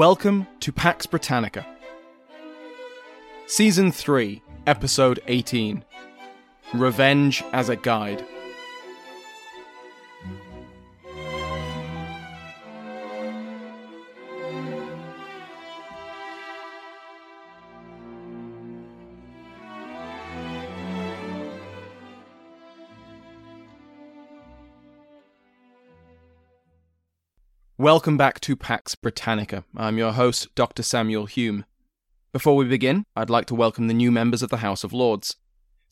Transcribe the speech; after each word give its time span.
Welcome 0.00 0.46
to 0.60 0.72
Pax 0.72 1.04
Britannica. 1.04 1.66
Season 3.46 3.92
3, 3.92 4.42
Episode 4.66 5.20
18 5.26 5.84
Revenge 6.72 7.44
as 7.52 7.68
a 7.68 7.76
Guide. 7.76 8.24
Welcome 27.80 28.18
back 28.18 28.40
to 28.40 28.56
Pax 28.56 28.94
Britannica. 28.94 29.64
I'm 29.74 29.96
your 29.96 30.12
host, 30.12 30.54
Dr. 30.54 30.82
Samuel 30.82 31.24
Hume. 31.24 31.64
Before 32.30 32.54
we 32.54 32.66
begin, 32.66 33.06
I'd 33.16 33.30
like 33.30 33.46
to 33.46 33.54
welcome 33.54 33.88
the 33.88 33.94
new 33.94 34.12
members 34.12 34.42
of 34.42 34.50
the 34.50 34.58
House 34.58 34.84
of 34.84 34.92
Lords 34.92 35.36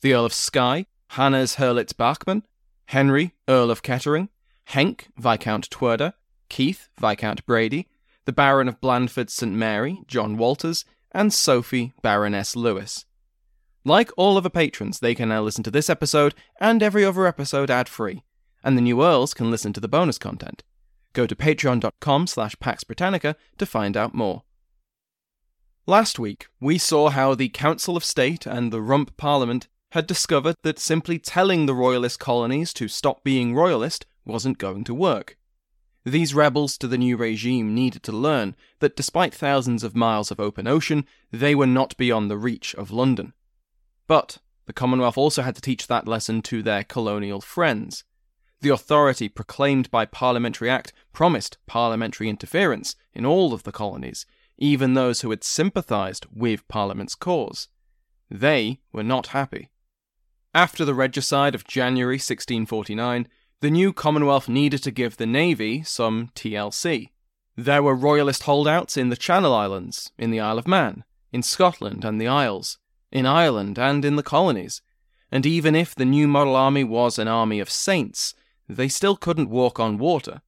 the 0.01 0.13
Earl 0.13 0.25
of 0.25 0.31
Skye, 0.31 0.85
Hannes 1.07 1.55
Herlitz 1.55 1.97
Bachmann, 1.97 2.43
Henry, 2.85 3.33
Earl 3.47 3.71
of 3.71 3.81
Kettering, 3.81 4.29
Henk, 4.69 5.05
Viscount 5.17 5.67
Twerder, 5.71 6.13
Keith, 6.47 6.89
Viscount 7.01 7.43
Brady, 7.47 7.87
the 8.25 8.33
Baron 8.33 8.67
of 8.67 8.79
Blandford 8.79 9.31
St. 9.31 9.51
Mary, 9.51 10.03
John 10.05 10.37
Walters, 10.37 10.85
and 11.11 11.33
Sophie, 11.33 11.93
Baroness 12.03 12.55
Lewis. 12.55 13.05
Like 13.83 14.11
all 14.15 14.37
other 14.37 14.51
patrons, 14.51 14.99
they 14.99 15.15
can 15.15 15.29
now 15.29 15.41
listen 15.41 15.63
to 15.63 15.71
this 15.71 15.89
episode 15.89 16.35
and 16.61 16.83
every 16.83 17.03
other 17.03 17.25
episode 17.25 17.71
ad-free, 17.71 18.21
and 18.63 18.77
the 18.77 18.83
new 18.83 19.03
Earls 19.03 19.33
can 19.33 19.49
listen 19.49 19.73
to 19.73 19.79
the 19.79 19.87
bonus 19.87 20.19
content. 20.19 20.61
Go 21.13 21.25
to 21.25 21.35
patreon.com 21.35 22.27
slash 22.27 22.59
Pax 22.59 22.83
Britannica 22.83 23.35
to 23.57 23.65
find 23.65 23.97
out 23.97 24.13
more. 24.13 24.43
Last 25.85 26.19
week, 26.19 26.47
we 26.59 26.77
saw 26.77 27.09
how 27.09 27.33
the 27.33 27.49
Council 27.49 27.97
of 27.97 28.05
State 28.05 28.45
and 28.45 28.71
the 28.71 28.81
Rump 28.81 29.17
Parliament 29.17 29.67
had 29.93 30.05
discovered 30.05 30.55
that 30.61 30.77
simply 30.77 31.17
telling 31.17 31.65
the 31.65 31.73
royalist 31.73 32.19
colonies 32.19 32.73
to 32.73 32.87
stop 32.87 33.23
being 33.23 33.55
royalist 33.55 34.05
wasn't 34.23 34.59
going 34.59 34.83
to 34.83 34.93
work. 34.93 35.35
These 36.05 36.33
rebels 36.33 36.77
to 36.77 36.87
the 36.87 36.97
new 36.97 37.17
regime 37.17 37.73
needed 37.73 38.03
to 38.03 38.11
learn 38.11 38.55
that 38.79 38.95
despite 38.95 39.33
thousands 39.33 39.83
of 39.83 39.95
miles 39.95 40.31
of 40.31 40.39
open 40.39 40.67
ocean, 40.67 41.05
they 41.31 41.55
were 41.55 41.67
not 41.67 41.97
beyond 41.97 42.29
the 42.29 42.37
reach 42.37 42.73
of 42.75 42.91
London. 42.91 43.33
But 44.07 44.37
the 44.65 44.73
Commonwealth 44.73 45.17
also 45.17 45.41
had 45.41 45.55
to 45.55 45.61
teach 45.61 45.87
that 45.87 46.07
lesson 46.07 46.41
to 46.43 46.61
their 46.61 46.83
colonial 46.83 47.41
friends. 47.41 48.03
The 48.61 48.69
authority 48.69 49.29
proclaimed 49.29 49.89
by 49.89 50.05
Parliamentary 50.05 50.69
Act 50.69 50.91
promised 51.13 51.57
parliamentary 51.65 52.29
interference 52.29 52.95
in 53.13 53.25
all 53.25 53.53
of 53.53 53.63
the 53.63 53.71
colonies, 53.71 54.25
even 54.57 54.93
those 54.93 55.21
who 55.21 55.29
had 55.29 55.43
sympathised 55.43 56.25
with 56.33 56.67
Parliament's 56.67 57.15
cause. 57.15 57.69
They 58.29 58.79
were 58.91 59.03
not 59.03 59.27
happy. 59.27 59.69
After 60.53 60.83
the 60.83 60.93
regicide 60.93 61.55
of 61.55 61.67
January 61.67 62.15
1649, 62.15 63.27
the 63.61 63.71
new 63.71 63.93
Commonwealth 63.93 64.49
needed 64.49 64.83
to 64.83 64.91
give 64.91 65.17
the 65.17 65.25
Navy 65.25 65.83
some 65.83 66.29
TLC. 66.35 67.09
There 67.55 67.83
were 67.83 67.95
royalist 67.95 68.43
holdouts 68.43 68.97
in 68.97 69.09
the 69.09 69.17
Channel 69.17 69.53
Islands, 69.53 70.11
in 70.17 70.31
the 70.31 70.39
Isle 70.39 70.57
of 70.57 70.67
Man, 70.67 71.03
in 71.31 71.43
Scotland 71.43 72.03
and 72.03 72.19
the 72.19 72.27
Isles, 72.27 72.77
in 73.11 73.25
Ireland 73.25 73.77
and 73.77 74.03
in 74.03 74.15
the 74.15 74.23
colonies. 74.23 74.81
And 75.31 75.45
even 75.45 75.75
if 75.75 75.93
the 75.93 76.05
new 76.05 76.27
model 76.27 76.55
army 76.55 76.83
was 76.83 77.19
an 77.19 77.27
army 77.27 77.59
of 77.59 77.69
saints, 77.69 78.33
they 78.69 78.87
still 78.87 79.17
couldn't 79.17 79.49
walk 79.49 79.79
on 79.79 79.97
water. 79.97 80.41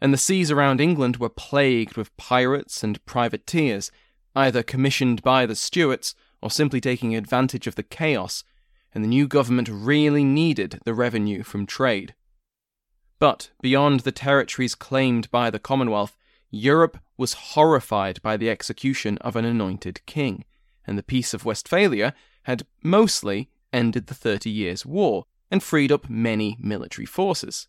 And 0.00 0.12
the 0.12 0.18
seas 0.18 0.50
around 0.50 0.80
England 0.80 1.16
were 1.16 1.30
plagued 1.30 1.96
with 1.96 2.16
pirates 2.16 2.84
and 2.84 3.04
privateers, 3.06 3.90
either 4.36 4.62
commissioned 4.62 5.22
by 5.22 5.46
the 5.46 5.56
Stuarts 5.56 6.14
or 6.40 6.50
simply 6.50 6.80
taking 6.80 7.16
advantage 7.16 7.66
of 7.66 7.74
the 7.74 7.82
chaos, 7.82 8.44
and 8.94 9.02
the 9.02 9.08
new 9.08 9.26
government 9.26 9.68
really 9.68 10.22
needed 10.22 10.78
the 10.84 10.94
revenue 10.94 11.42
from 11.42 11.66
trade. 11.66 12.14
But 13.18 13.50
beyond 13.60 14.00
the 14.00 14.12
territories 14.12 14.76
claimed 14.76 15.30
by 15.30 15.50
the 15.50 15.58
Commonwealth, 15.58 16.16
Europe 16.50 16.98
was 17.16 17.32
horrified 17.32 18.22
by 18.22 18.36
the 18.36 18.48
execution 18.48 19.18
of 19.18 19.34
an 19.34 19.44
anointed 19.44 20.04
king, 20.06 20.44
and 20.86 20.96
the 20.96 21.02
Peace 21.02 21.34
of 21.34 21.44
Westphalia 21.44 22.14
had 22.44 22.66
mostly 22.82 23.50
ended 23.72 24.06
the 24.06 24.14
Thirty 24.14 24.50
Years' 24.50 24.86
War, 24.86 25.26
and 25.50 25.62
freed 25.62 25.92
up 25.92 26.08
many 26.08 26.56
military 26.60 27.06
forces. 27.06 27.68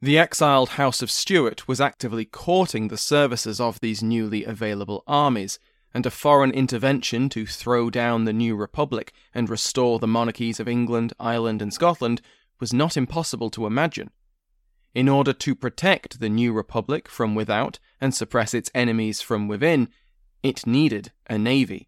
The 0.00 0.18
exiled 0.18 0.70
House 0.70 1.02
of 1.02 1.10
Stuart 1.10 1.66
was 1.66 1.80
actively 1.80 2.24
courting 2.24 2.88
the 2.88 2.96
services 2.96 3.60
of 3.60 3.80
these 3.80 4.02
newly 4.02 4.44
available 4.44 5.02
armies, 5.06 5.58
and 5.92 6.06
a 6.06 6.10
foreign 6.10 6.52
intervention 6.52 7.28
to 7.30 7.46
throw 7.46 7.90
down 7.90 8.24
the 8.24 8.32
new 8.32 8.54
republic 8.54 9.12
and 9.34 9.48
restore 9.48 9.98
the 9.98 10.06
monarchies 10.06 10.60
of 10.60 10.68
England, 10.68 11.12
Ireland, 11.18 11.60
and 11.62 11.72
Scotland 11.72 12.20
was 12.60 12.72
not 12.72 12.96
impossible 12.96 13.50
to 13.50 13.66
imagine. 13.66 14.10
In 14.94 15.08
order 15.08 15.32
to 15.32 15.54
protect 15.54 16.20
the 16.20 16.28
new 16.28 16.52
republic 16.52 17.08
from 17.08 17.34
without 17.34 17.78
and 18.00 18.14
suppress 18.14 18.54
its 18.54 18.70
enemies 18.74 19.20
from 19.20 19.48
within, 19.48 19.88
it 20.42 20.66
needed 20.66 21.12
a 21.28 21.38
navy. 21.38 21.87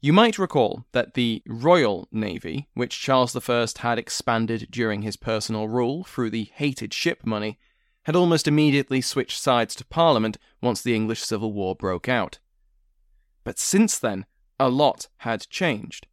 You 0.00 0.12
might 0.12 0.38
recall 0.38 0.84
that 0.92 1.14
the 1.14 1.42
Royal 1.46 2.06
Navy, 2.12 2.68
which 2.74 3.00
Charles 3.00 3.34
I 3.48 3.66
had 3.78 3.98
expanded 3.98 4.68
during 4.70 5.02
his 5.02 5.16
personal 5.16 5.68
rule 5.68 6.04
through 6.04 6.30
the 6.30 6.50
hated 6.54 6.92
ship 6.92 7.24
money, 7.24 7.58
had 8.04 8.14
almost 8.14 8.46
immediately 8.46 9.00
switched 9.00 9.40
sides 9.40 9.74
to 9.76 9.84
Parliament 9.84 10.38
once 10.60 10.82
the 10.82 10.94
English 10.94 11.22
Civil 11.22 11.52
War 11.52 11.74
broke 11.74 12.08
out. 12.08 12.38
But 13.42 13.58
since 13.58 13.98
then, 13.98 14.26
a 14.60 14.68
lot 14.68 15.08
had 15.18 15.48
changed. 15.48 16.06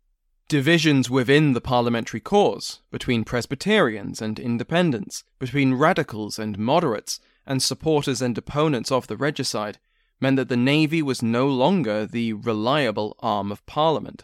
Divisions 0.47 1.09
within 1.09 1.53
the 1.53 1.61
parliamentary 1.61 2.19
cause, 2.19 2.81
between 2.91 3.23
Presbyterians 3.23 4.21
and 4.21 4.39
Independents, 4.39 5.23
between 5.39 5.73
radicals 5.73 6.39
and 6.39 6.57
moderates, 6.57 7.19
and 7.45 7.61
supporters 7.61 8.21
and 8.21 8.37
opponents 8.37 8.91
of 8.91 9.07
the 9.07 9.17
regicide, 9.17 9.79
meant 10.23 10.37
that 10.37 10.47
the 10.47 10.55
Navy 10.55 11.01
was 11.01 11.21
no 11.21 11.49
longer 11.49 12.05
the 12.05 12.31
reliable 12.31 13.13
arm 13.19 13.51
of 13.51 13.65
Parliament. 13.65 14.23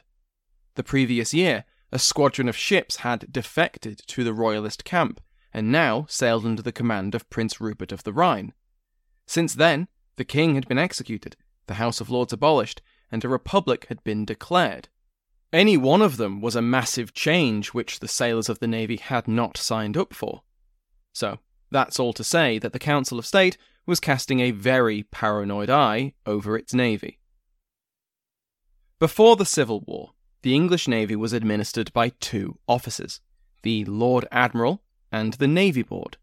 The 0.75 0.83
previous 0.83 1.33
year, 1.33 1.65
a 1.91 1.99
squadron 1.99 2.47
of 2.47 2.55
ships 2.55 2.97
had 2.97 3.29
defected 3.33 4.01
to 4.07 4.23
the 4.23 4.33
Royalist 4.33 4.85
camp, 4.85 5.19
and 5.53 5.73
now 5.73 6.05
sailed 6.07 6.45
under 6.45 6.61
the 6.61 6.71
command 6.71 7.15
of 7.15 7.29
Prince 7.29 7.59
Rupert 7.59 7.91
of 7.91 8.05
the 8.05 8.13
Rhine. 8.13 8.53
Since 9.27 9.55
then, 9.55 9.89
the 10.15 10.23
king 10.23 10.55
had 10.55 10.69
been 10.69 10.77
executed, 10.77 11.35
the 11.67 11.73
House 11.73 11.99
of 11.99 12.09
Lords 12.09 12.31
abolished, 12.31 12.81
and 13.11 13.25
a 13.25 13.29
republic 13.29 13.87
had 13.89 14.01
been 14.05 14.23
declared. 14.23 14.87
Any 15.51 15.75
one 15.75 16.01
of 16.01 16.15
them 16.15 16.39
was 16.39 16.55
a 16.55 16.61
massive 16.61 17.13
change 17.13 17.73
which 17.73 17.99
the 17.99 18.07
sailors 18.07 18.47
of 18.47 18.59
the 18.59 18.67
Navy 18.67 18.95
had 18.95 19.27
not 19.27 19.57
signed 19.57 19.97
up 19.97 20.13
for. 20.13 20.43
So, 21.11 21.39
that's 21.71 21.99
all 21.99 22.13
to 22.13 22.23
say 22.23 22.57
that 22.59 22.71
the 22.71 22.79
Council 22.79 23.19
of 23.19 23.25
State 23.25 23.57
was 23.85 23.99
casting 23.99 24.39
a 24.39 24.51
very 24.51 25.03
paranoid 25.03 25.69
eye 25.69 26.13
over 26.25 26.57
its 26.57 26.73
navy. 26.73 27.19
Before 28.99 29.35
the 29.35 29.45
Civil 29.45 29.81
War, 29.87 30.11
the 30.41 30.55
English 30.55 30.87
Navy 30.87 31.15
was 31.15 31.33
administered 31.33 31.91
by 31.93 32.09
two 32.19 32.59
officers 32.67 33.21
the 33.61 33.83
Lord 33.85 34.25
Admiral 34.31 34.81
and 35.11 35.33
the 35.33 35.47
Navy 35.47 35.81
Board. 35.81 36.17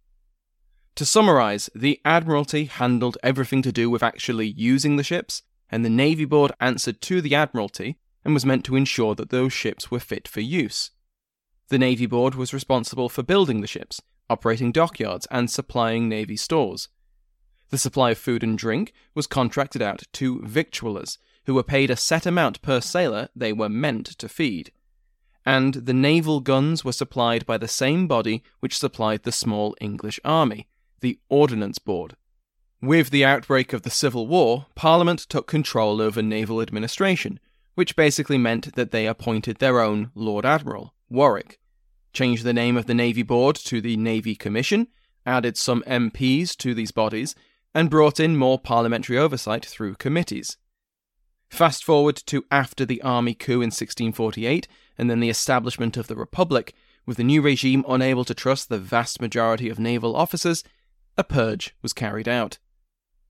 To 0.95 1.05
summarise, 1.05 1.69
the 1.75 2.01
Admiralty 2.05 2.65
handled 2.65 3.19
everything 3.23 3.61
to 3.63 3.73
do 3.73 3.91
with 3.91 4.03
actually 4.03 4.49
using 4.49 4.97
the 4.97 5.03
ships, 5.03 5.43
and 5.71 5.85
the 5.85 5.91
Navy 5.91 6.25
Board 6.25 6.53
answered 6.61 7.03
to 7.03 7.21
the 7.21 7.35
Admiralty 7.35 7.99
and 8.25 8.33
was 8.33 8.47
meant 8.47 8.65
to 8.65 8.77
ensure 8.77 9.15
that 9.15 9.31
those 9.31 9.53
ships 9.53 9.91
were 9.91 10.01
fit 10.01 10.27
for 10.27 10.41
use. 10.41 10.91
The 11.69 11.79
Navy 11.79 12.07
Board 12.07 12.35
was 12.35 12.55
responsible 12.55 13.09
for 13.09 13.23
building 13.23 13.61
the 13.61 13.67
ships, 13.67 14.01
operating 14.31 14.73
dockyards, 14.73 15.27
and 15.31 15.51
supplying 15.51 16.09
Navy 16.09 16.37
stores. 16.37 16.89
The 17.71 17.79
supply 17.79 18.13
of 18.13 18.19
food 18.19 18.43
and 18.43 18.57
drink 18.57 18.93
was 19.15 19.27
contracted 19.27 19.83
out 19.83 20.05
to 20.15 20.41
victuallers, 20.43 21.19
who 21.47 21.55
were 21.55 21.63
paid 21.63 21.91
a 21.91 21.97
set 21.97 22.27
amount 22.27 22.63
per 22.63 22.81
sailor 22.81 23.29
they 23.35 23.53
were 23.53 23.69
meant 23.69 24.07
to 24.19 24.29
feed. 24.29 24.73
And 25.45 25.75
the 25.75 25.95
naval 25.95 26.41
guns 26.41 26.85
were 26.85 26.93
supplied 26.93 27.47
by 27.47 27.57
the 27.57 27.69
same 27.69 28.07
body 28.07 28.43
which 28.61 28.79
supplied 28.79 29.23
the 29.23 29.33
small 29.33 29.77
English 29.81 30.19
army, 30.25 30.69
the 31.01 31.19
Ordnance 31.29 31.79
Board. 31.79 32.17
With 32.83 33.11
the 33.11 33.25
outbreak 33.25 33.73
of 33.73 33.83
the 33.83 33.91
Civil 33.91 34.27
War, 34.27 34.67
Parliament 34.75 35.21
took 35.21 35.47
control 35.47 36.01
over 36.01 36.21
naval 36.21 36.61
administration, 36.61 37.41
which 37.75 37.97
basically 37.97 38.39
meant 38.39 38.75
that 38.75 38.91
they 38.91 39.07
appointed 39.07 39.59
their 39.59 39.81
own 39.81 40.11
Lord 40.15 40.45
Admiral, 40.45 40.95
Warwick, 41.09 41.59
changed 42.13 42.45
the 42.45 42.53
name 42.53 42.77
of 42.77 42.87
the 42.87 42.95
Navy 42.95 43.23
Board 43.23 43.57
to 43.57 43.81
the 43.81 43.97
Navy 43.97 44.35
Commission, 44.35 44.89
added 45.25 45.57
some 45.57 45.83
MPs 45.87 46.57
to 46.57 46.75
these 46.75 46.91
bodies, 46.91 47.35
and 47.77 47.91
brought 47.91 48.19
in 48.19 48.39
more 48.39 48.59
parliamentary 48.59 49.19
oversight 49.19 49.63
through 49.63 49.95
committees. 49.95 50.57
Fast 51.51 51.85
forward 51.85 52.17
to 52.17 52.43
after 52.51 52.87
the 52.87 53.03
army 53.03 53.35
coup 53.35 53.61
in 53.61 53.69
1648 53.69 54.67
and 54.97 55.11
then 55.11 55.21
the 55.21 55.29
establishment 55.29 55.99
of 55.99 56.07
the 56.07 56.17
Republic, 56.17 56.75
with 57.05 57.19
the 57.19 57.23
new 57.23 57.43
regime 57.43 57.85
unable 57.87 58.25
to 58.25 58.33
trust 58.33 58.71
the 58.71 58.79
vast 58.79 59.21
majority 59.21 59.69
of 59.69 59.79
naval 59.79 60.17
officers, 60.17 60.65
a 61.19 61.23
purge 61.23 61.77
was 61.83 61.93
carried 61.93 62.27
out. 62.27 62.57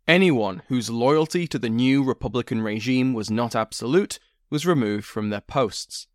Anyone 0.07 0.63
whose 0.69 0.91
loyalty 0.91 1.49
to 1.49 1.59
the 1.59 1.69
new 1.69 2.05
Republican 2.05 2.63
regime 2.63 3.15
was 3.15 3.29
not 3.29 3.57
absolute 3.57 4.21
was 4.49 4.65
removed 4.65 5.07
from 5.07 5.31
their 5.31 5.41
posts. 5.41 6.07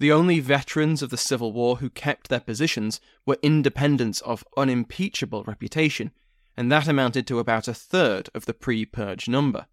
The 0.00 0.10
only 0.10 0.40
veterans 0.40 1.02
of 1.02 1.10
the 1.10 1.16
Civil 1.16 1.52
War 1.52 1.76
who 1.76 1.88
kept 1.88 2.30
their 2.30 2.40
positions 2.40 3.00
were 3.24 3.38
independents 3.42 4.20
of 4.22 4.44
unimpeachable 4.56 5.44
reputation, 5.44 6.10
and 6.56 6.70
that 6.70 6.88
amounted 6.88 7.26
to 7.26 7.38
about 7.38 7.68
a 7.68 7.74
third 7.74 8.30
of 8.34 8.46
the 8.46 8.54
pre 8.54 8.84
purge 8.84 9.28
number. 9.28 9.66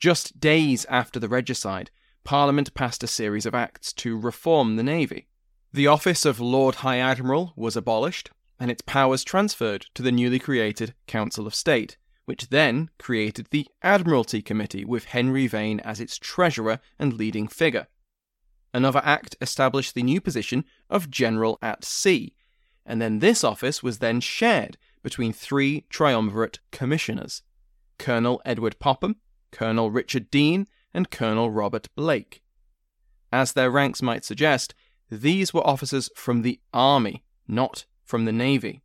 Just 0.00 0.40
days 0.40 0.84
after 0.86 1.18
the 1.18 1.28
regicide, 1.28 1.90
Parliament 2.24 2.74
passed 2.74 3.02
a 3.02 3.06
series 3.06 3.46
of 3.46 3.54
acts 3.54 3.92
to 3.94 4.18
reform 4.18 4.76
the 4.76 4.82
Navy. 4.82 5.28
The 5.72 5.86
office 5.86 6.24
of 6.24 6.40
Lord 6.40 6.76
High 6.76 6.98
Admiral 6.98 7.52
was 7.56 7.76
abolished, 7.76 8.30
and 8.58 8.70
its 8.70 8.82
powers 8.82 9.24
transferred 9.24 9.86
to 9.94 10.02
the 10.02 10.12
newly 10.12 10.38
created 10.38 10.94
Council 11.06 11.46
of 11.46 11.54
State, 11.54 11.96
which 12.24 12.48
then 12.48 12.90
created 12.98 13.48
the 13.50 13.68
Admiralty 13.82 14.42
Committee 14.42 14.84
with 14.84 15.04
Henry 15.04 15.46
Vane 15.46 15.80
as 15.80 16.00
its 16.00 16.18
treasurer 16.18 16.80
and 16.98 17.12
leading 17.12 17.46
figure. 17.46 17.86
Another 18.74 19.00
act 19.04 19.36
established 19.40 19.94
the 19.94 20.02
new 20.02 20.20
position 20.20 20.64
of 20.90 21.10
General 21.10 21.58
at 21.62 21.84
Sea, 21.84 22.34
and 22.84 23.00
then 23.00 23.20
this 23.20 23.44
office 23.44 23.82
was 23.82 23.98
then 23.98 24.20
shared 24.20 24.76
between 25.06 25.32
three 25.32 25.84
triumvirate 25.88 26.58
commissioners 26.72 27.42
Colonel 27.96 28.42
Edward 28.44 28.76
Popham, 28.80 29.14
Colonel 29.52 29.88
Richard 29.88 30.32
Deane, 30.32 30.66
and 30.92 31.12
Colonel 31.12 31.48
Robert 31.48 31.88
Blake. 31.94 32.42
As 33.32 33.52
their 33.52 33.70
ranks 33.70 34.02
might 34.02 34.24
suggest, 34.24 34.74
these 35.08 35.54
were 35.54 35.64
officers 35.64 36.10
from 36.16 36.42
the 36.42 36.58
Army, 36.74 37.22
not 37.46 37.86
from 38.02 38.24
the 38.24 38.32
Navy. 38.32 38.82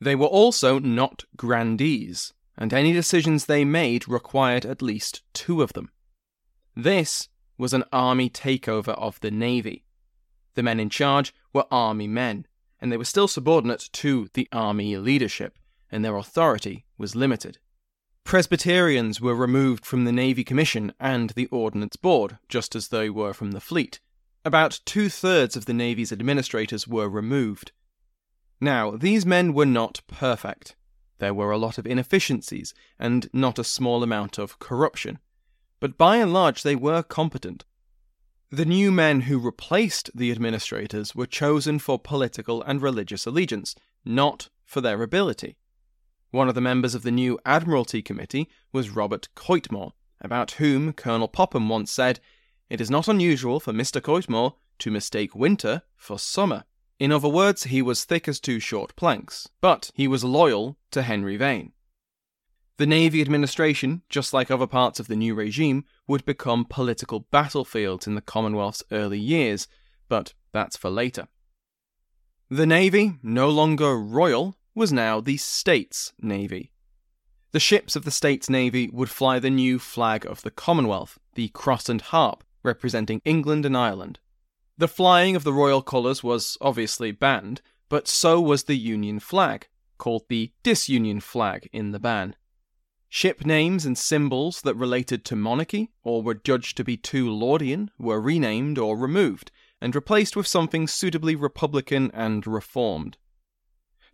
They 0.00 0.14
were 0.14 0.28
also 0.28 0.78
not 0.78 1.24
grandees, 1.36 2.32
and 2.56 2.72
any 2.72 2.92
decisions 2.92 3.46
they 3.46 3.64
made 3.64 4.06
required 4.06 4.64
at 4.64 4.80
least 4.80 5.22
two 5.32 5.60
of 5.60 5.72
them. 5.72 5.90
This 6.76 7.28
was 7.58 7.74
an 7.74 7.82
army 7.92 8.30
takeover 8.30 8.90
of 8.90 9.18
the 9.18 9.32
Navy. 9.32 9.82
The 10.54 10.62
men 10.62 10.78
in 10.78 10.88
charge 10.88 11.34
were 11.52 11.66
army 11.72 12.06
men, 12.06 12.46
and 12.80 12.92
they 12.92 12.96
were 12.96 13.04
still 13.04 13.26
subordinate 13.26 13.88
to 13.94 14.28
the 14.34 14.46
army 14.52 14.96
leadership, 14.96 15.58
and 15.94 16.04
their 16.04 16.16
authority 16.16 16.84
was 16.98 17.14
limited. 17.14 17.58
Presbyterians 18.24 19.20
were 19.20 19.34
removed 19.34 19.86
from 19.86 20.04
the 20.04 20.12
Navy 20.12 20.42
Commission 20.42 20.92
and 20.98 21.30
the 21.30 21.46
Ordnance 21.46 21.94
Board, 21.94 22.38
just 22.48 22.74
as 22.74 22.88
they 22.88 23.08
were 23.08 23.32
from 23.32 23.52
the 23.52 23.60
fleet. 23.60 24.00
About 24.44 24.80
two 24.84 25.08
thirds 25.08 25.56
of 25.56 25.66
the 25.66 25.72
Navy's 25.72 26.10
administrators 26.10 26.88
were 26.88 27.08
removed. 27.08 27.70
Now, 28.60 28.90
these 28.90 29.24
men 29.24 29.54
were 29.54 29.66
not 29.66 30.00
perfect. 30.08 30.74
There 31.18 31.32
were 31.32 31.52
a 31.52 31.58
lot 31.58 31.78
of 31.78 31.86
inefficiencies 31.86 32.74
and 32.98 33.30
not 33.32 33.60
a 33.60 33.64
small 33.64 34.02
amount 34.02 34.36
of 34.36 34.58
corruption, 34.58 35.20
but 35.78 35.96
by 35.96 36.16
and 36.16 36.32
large 36.32 36.64
they 36.64 36.74
were 36.74 37.04
competent. 37.04 37.64
The 38.50 38.64
new 38.64 38.90
men 38.90 39.22
who 39.22 39.38
replaced 39.38 40.10
the 40.12 40.32
administrators 40.32 41.14
were 41.14 41.26
chosen 41.26 41.78
for 41.78 42.00
political 42.00 42.62
and 42.62 42.82
religious 42.82 43.26
allegiance, 43.26 43.76
not 44.04 44.48
for 44.64 44.80
their 44.80 45.00
ability. 45.02 45.56
One 46.34 46.48
of 46.48 46.56
the 46.56 46.60
members 46.60 46.96
of 46.96 47.04
the 47.04 47.12
new 47.12 47.38
Admiralty 47.46 48.02
Committee 48.02 48.48
was 48.72 48.90
Robert 48.90 49.28
Coitmore, 49.36 49.92
about 50.20 50.50
whom 50.58 50.92
Colonel 50.92 51.28
Popham 51.28 51.68
once 51.68 51.92
said, 51.92 52.18
It 52.68 52.80
is 52.80 52.90
not 52.90 53.06
unusual 53.06 53.60
for 53.60 53.72
Mr. 53.72 54.00
Coitmore 54.00 54.54
to 54.80 54.90
mistake 54.90 55.36
winter 55.36 55.82
for 55.94 56.18
summer. 56.18 56.64
In 56.98 57.12
other 57.12 57.28
words, 57.28 57.62
he 57.62 57.80
was 57.80 58.04
thick 58.04 58.26
as 58.26 58.40
two 58.40 58.58
short 58.58 58.96
planks, 58.96 59.48
but 59.60 59.92
he 59.94 60.08
was 60.08 60.24
loyal 60.24 60.76
to 60.90 61.02
Henry 61.02 61.36
Vane. 61.36 61.70
The 62.78 62.86
Navy 62.86 63.20
administration, 63.20 64.02
just 64.08 64.34
like 64.34 64.50
other 64.50 64.66
parts 64.66 64.98
of 64.98 65.06
the 65.06 65.14
new 65.14 65.36
regime, 65.36 65.84
would 66.08 66.24
become 66.24 66.66
political 66.68 67.20
battlefields 67.30 68.08
in 68.08 68.16
the 68.16 68.20
Commonwealth's 68.20 68.82
early 68.90 69.20
years, 69.20 69.68
but 70.08 70.34
that's 70.50 70.76
for 70.76 70.90
later. 70.90 71.28
The 72.50 72.66
Navy, 72.66 73.18
no 73.22 73.50
longer 73.50 73.96
royal, 73.96 74.56
was 74.74 74.92
now 74.92 75.20
the 75.20 75.36
States 75.36 76.12
Navy. 76.20 76.72
The 77.52 77.60
ships 77.60 77.94
of 77.94 78.04
the 78.04 78.10
States 78.10 78.50
Navy 78.50 78.90
would 78.92 79.10
fly 79.10 79.38
the 79.38 79.50
new 79.50 79.78
flag 79.78 80.26
of 80.26 80.42
the 80.42 80.50
Commonwealth, 80.50 81.18
the 81.34 81.48
Cross 81.48 81.88
and 81.88 82.00
Harp, 82.00 82.42
representing 82.64 83.20
England 83.24 83.64
and 83.64 83.76
Ireland. 83.76 84.18
The 84.76 84.88
flying 84.88 85.36
of 85.36 85.44
the 85.44 85.52
royal 85.52 85.82
colours 85.82 86.24
was 86.24 86.58
obviously 86.60 87.12
banned, 87.12 87.62
but 87.88 88.08
so 88.08 88.40
was 88.40 88.64
the 88.64 88.76
Union 88.76 89.20
flag, 89.20 89.68
called 89.98 90.24
the 90.28 90.50
disunion 90.64 91.20
flag 91.20 91.68
in 91.72 91.92
the 91.92 92.00
ban. 92.00 92.34
Ship 93.08 93.46
names 93.46 93.86
and 93.86 93.96
symbols 93.96 94.62
that 94.62 94.74
related 94.74 95.24
to 95.26 95.36
monarchy 95.36 95.92
or 96.02 96.20
were 96.20 96.34
judged 96.34 96.76
to 96.76 96.82
be 96.82 96.96
too 96.96 97.30
Laudian 97.30 97.90
were 97.96 98.20
renamed 98.20 98.76
or 98.76 98.96
removed 98.98 99.52
and 99.80 99.94
replaced 99.94 100.34
with 100.34 100.48
something 100.48 100.88
suitably 100.88 101.36
Republican 101.36 102.10
and 102.12 102.44
reformed. 102.44 103.16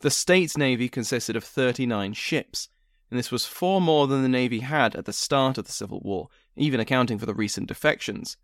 The 0.01 0.11
States 0.11 0.57
Navy 0.57 0.89
consisted 0.89 1.37
of 1.37 1.45
39 1.45 2.15
ships, 2.15 2.71
and 3.11 3.19
this 3.19 3.31
was 3.31 3.45
four 3.45 3.83
more 3.83 4.07
than 4.07 4.23
the 4.23 4.29
Navy 4.29 4.61
had 4.61 4.97
at 4.97 5.05
the 5.05 5.13
start 5.13 5.59
of 5.59 5.67
the 5.67 5.73
Civil 5.73 6.01
War, 6.01 6.29
even 6.57 6.81
accounting 6.81 7.19
for 7.19 7.27
the 7.27 7.35
recent 7.35 7.69
defections. 7.69 8.39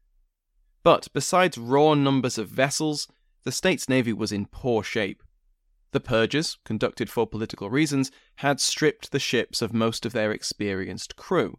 But 0.82 1.08
besides 1.14 1.56
raw 1.56 1.94
numbers 1.94 2.36
of 2.36 2.48
vessels, 2.48 3.08
the 3.44 3.52
States 3.52 3.88
Navy 3.88 4.12
was 4.12 4.32
in 4.32 4.46
poor 4.46 4.82
shape. 4.82 5.22
The 5.92 6.00
purges, 6.00 6.58
conducted 6.64 7.08
for 7.08 7.26
political 7.26 7.70
reasons, 7.70 8.10
had 8.36 8.60
stripped 8.60 9.10
the 9.10 9.18
ships 9.18 9.62
of 9.62 9.72
most 9.72 10.04
of 10.04 10.12
their 10.12 10.32
experienced 10.32 11.16
crew. 11.16 11.58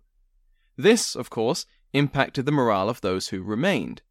This, 0.75 1.16
of 1.16 1.32
course, 1.32 1.66
impacted 1.94 2.46
the 2.46 2.51
morale 2.51 2.89
of 2.89 3.01
those 3.01 3.30
who 3.30 3.42
remained. 3.42 4.04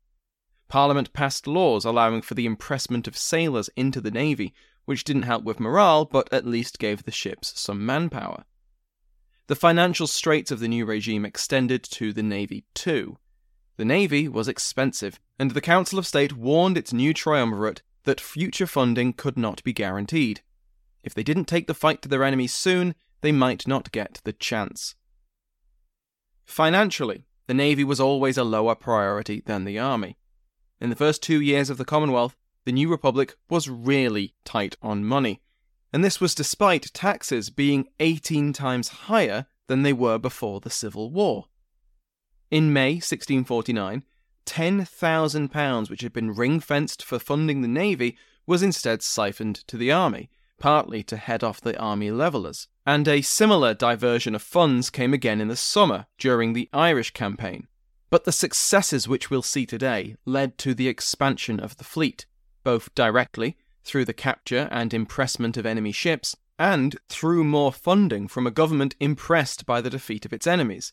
Parliament 0.68 1.12
passed 1.12 1.46
laws 1.46 1.84
allowing 1.84 2.22
for 2.22 2.34
the 2.34 2.46
impressment 2.46 3.06
of 3.06 3.16
sailors 3.16 3.70
into 3.76 4.00
the 4.00 4.10
navy, 4.10 4.52
which 4.86 5.04
didn't 5.04 5.22
help 5.22 5.44
with 5.44 5.60
morale, 5.60 6.04
but 6.04 6.32
at 6.32 6.46
least 6.46 6.78
gave 6.78 7.02
the 7.02 7.12
ships 7.12 7.60
some 7.60 7.84
manpower. 7.84 8.44
The 9.48 9.54
financial 9.54 10.06
straits 10.06 10.50
of 10.50 10.58
the 10.58 10.68
new 10.68 10.86
regime 10.86 11.24
extended 11.24 11.84
to 11.84 12.12
the 12.12 12.22
navy 12.22 12.64
too. 12.74 13.18
The 13.76 13.84
navy 13.84 14.26
was 14.26 14.48
expensive, 14.48 15.20
and 15.38 15.50
the 15.50 15.60
Council 15.60 15.98
of 15.98 16.06
State 16.06 16.36
warned 16.36 16.78
its 16.78 16.92
new 16.92 17.12
triumvirate 17.12 17.82
that 18.04 18.20
future 18.20 18.66
funding 18.66 19.12
could 19.12 19.36
not 19.36 19.62
be 19.62 19.72
guaranteed. 19.72 20.40
If 21.04 21.14
they 21.14 21.22
didn't 21.22 21.44
take 21.44 21.66
the 21.66 21.74
fight 21.74 22.02
to 22.02 22.08
their 22.08 22.24
enemies 22.24 22.54
soon, 22.54 22.94
they 23.20 23.32
might 23.32 23.68
not 23.68 23.92
get 23.92 24.20
the 24.24 24.32
chance. 24.32 24.94
Financially, 26.44 27.26
the 27.46 27.54
Navy 27.54 27.84
was 27.84 28.00
always 28.00 28.38
a 28.38 28.44
lower 28.44 28.74
priority 28.74 29.42
than 29.44 29.64
the 29.64 29.78
Army. 29.78 30.16
In 30.80 30.90
the 30.90 30.96
first 30.96 31.22
two 31.22 31.40
years 31.40 31.70
of 31.70 31.78
the 31.78 31.84
Commonwealth, 31.84 32.36
the 32.66 32.72
new 32.72 32.90
Republic 32.90 33.36
was 33.48 33.70
really 33.70 34.34
tight 34.44 34.76
on 34.82 35.02
money. 35.04 35.40
and 35.92 36.04
this 36.04 36.20
was 36.20 36.34
despite 36.34 36.92
taxes 36.92 37.48
being 37.48 37.88
18 38.00 38.52
times 38.52 38.88
higher 38.88 39.46
than 39.66 39.82
they 39.82 39.94
were 39.94 40.18
before 40.18 40.60
the 40.60 40.68
Civil 40.68 41.10
War. 41.10 41.46
In 42.50 42.70
May 42.72 42.96
1649, 42.96 44.04
£10,000, 44.44 45.90
which 45.90 46.02
had 46.02 46.12
been 46.12 46.34
ring 46.34 46.60
fenced 46.60 47.02
for 47.02 47.18
funding 47.18 47.62
the 47.62 47.68
navy, 47.68 48.18
was 48.46 48.62
instead 48.62 49.02
siphoned 49.02 49.56
to 49.68 49.78
the 49.78 49.90
army, 49.90 50.28
partly 50.58 51.02
to 51.04 51.16
head 51.16 51.42
off 51.42 51.60
the 51.60 51.78
army 51.78 52.10
levellers. 52.10 52.68
And 52.84 53.08
a 53.08 53.22
similar 53.22 53.72
diversion 53.72 54.34
of 54.34 54.42
funds 54.42 54.90
came 54.90 55.14
again 55.14 55.40
in 55.40 55.48
the 55.48 55.56
summer 55.56 56.06
during 56.18 56.52
the 56.52 56.68
Irish 56.72 57.12
campaign. 57.12 57.68
But 58.10 58.24
the 58.24 58.32
successes 58.32 59.08
which 59.08 59.30
we'll 59.30 59.42
see 59.42 59.64
today 59.66 60.16
led 60.24 60.58
to 60.58 60.74
the 60.74 60.88
expansion 60.88 61.58
of 61.58 61.78
the 61.78 61.84
fleet, 61.84 62.26
both 62.66 62.92
directly 62.96 63.56
through 63.84 64.04
the 64.04 64.12
capture 64.12 64.66
and 64.72 64.92
impressment 64.92 65.56
of 65.56 65.64
enemy 65.64 65.92
ships, 65.92 66.34
and 66.58 66.96
through 67.08 67.44
more 67.44 67.72
funding 67.72 68.26
from 68.26 68.44
a 68.44 68.50
government 68.50 68.96
impressed 68.98 69.64
by 69.66 69.80
the 69.80 69.88
defeat 69.88 70.26
of 70.26 70.32
its 70.32 70.48
enemies. 70.48 70.92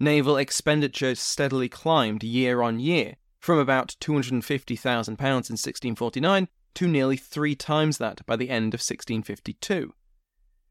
Naval 0.00 0.38
expenditure 0.38 1.14
steadily 1.14 1.68
climbed 1.68 2.24
year 2.24 2.62
on 2.62 2.80
year, 2.80 3.16
from 3.38 3.58
about 3.58 3.94
£250,000 4.00 5.06
in 5.06 5.12
1649 5.18 6.48
to 6.72 6.88
nearly 6.88 7.18
three 7.18 7.54
times 7.54 7.98
that 7.98 8.24
by 8.24 8.34
the 8.34 8.48
end 8.48 8.72
of 8.72 8.80
1652. 8.80 9.92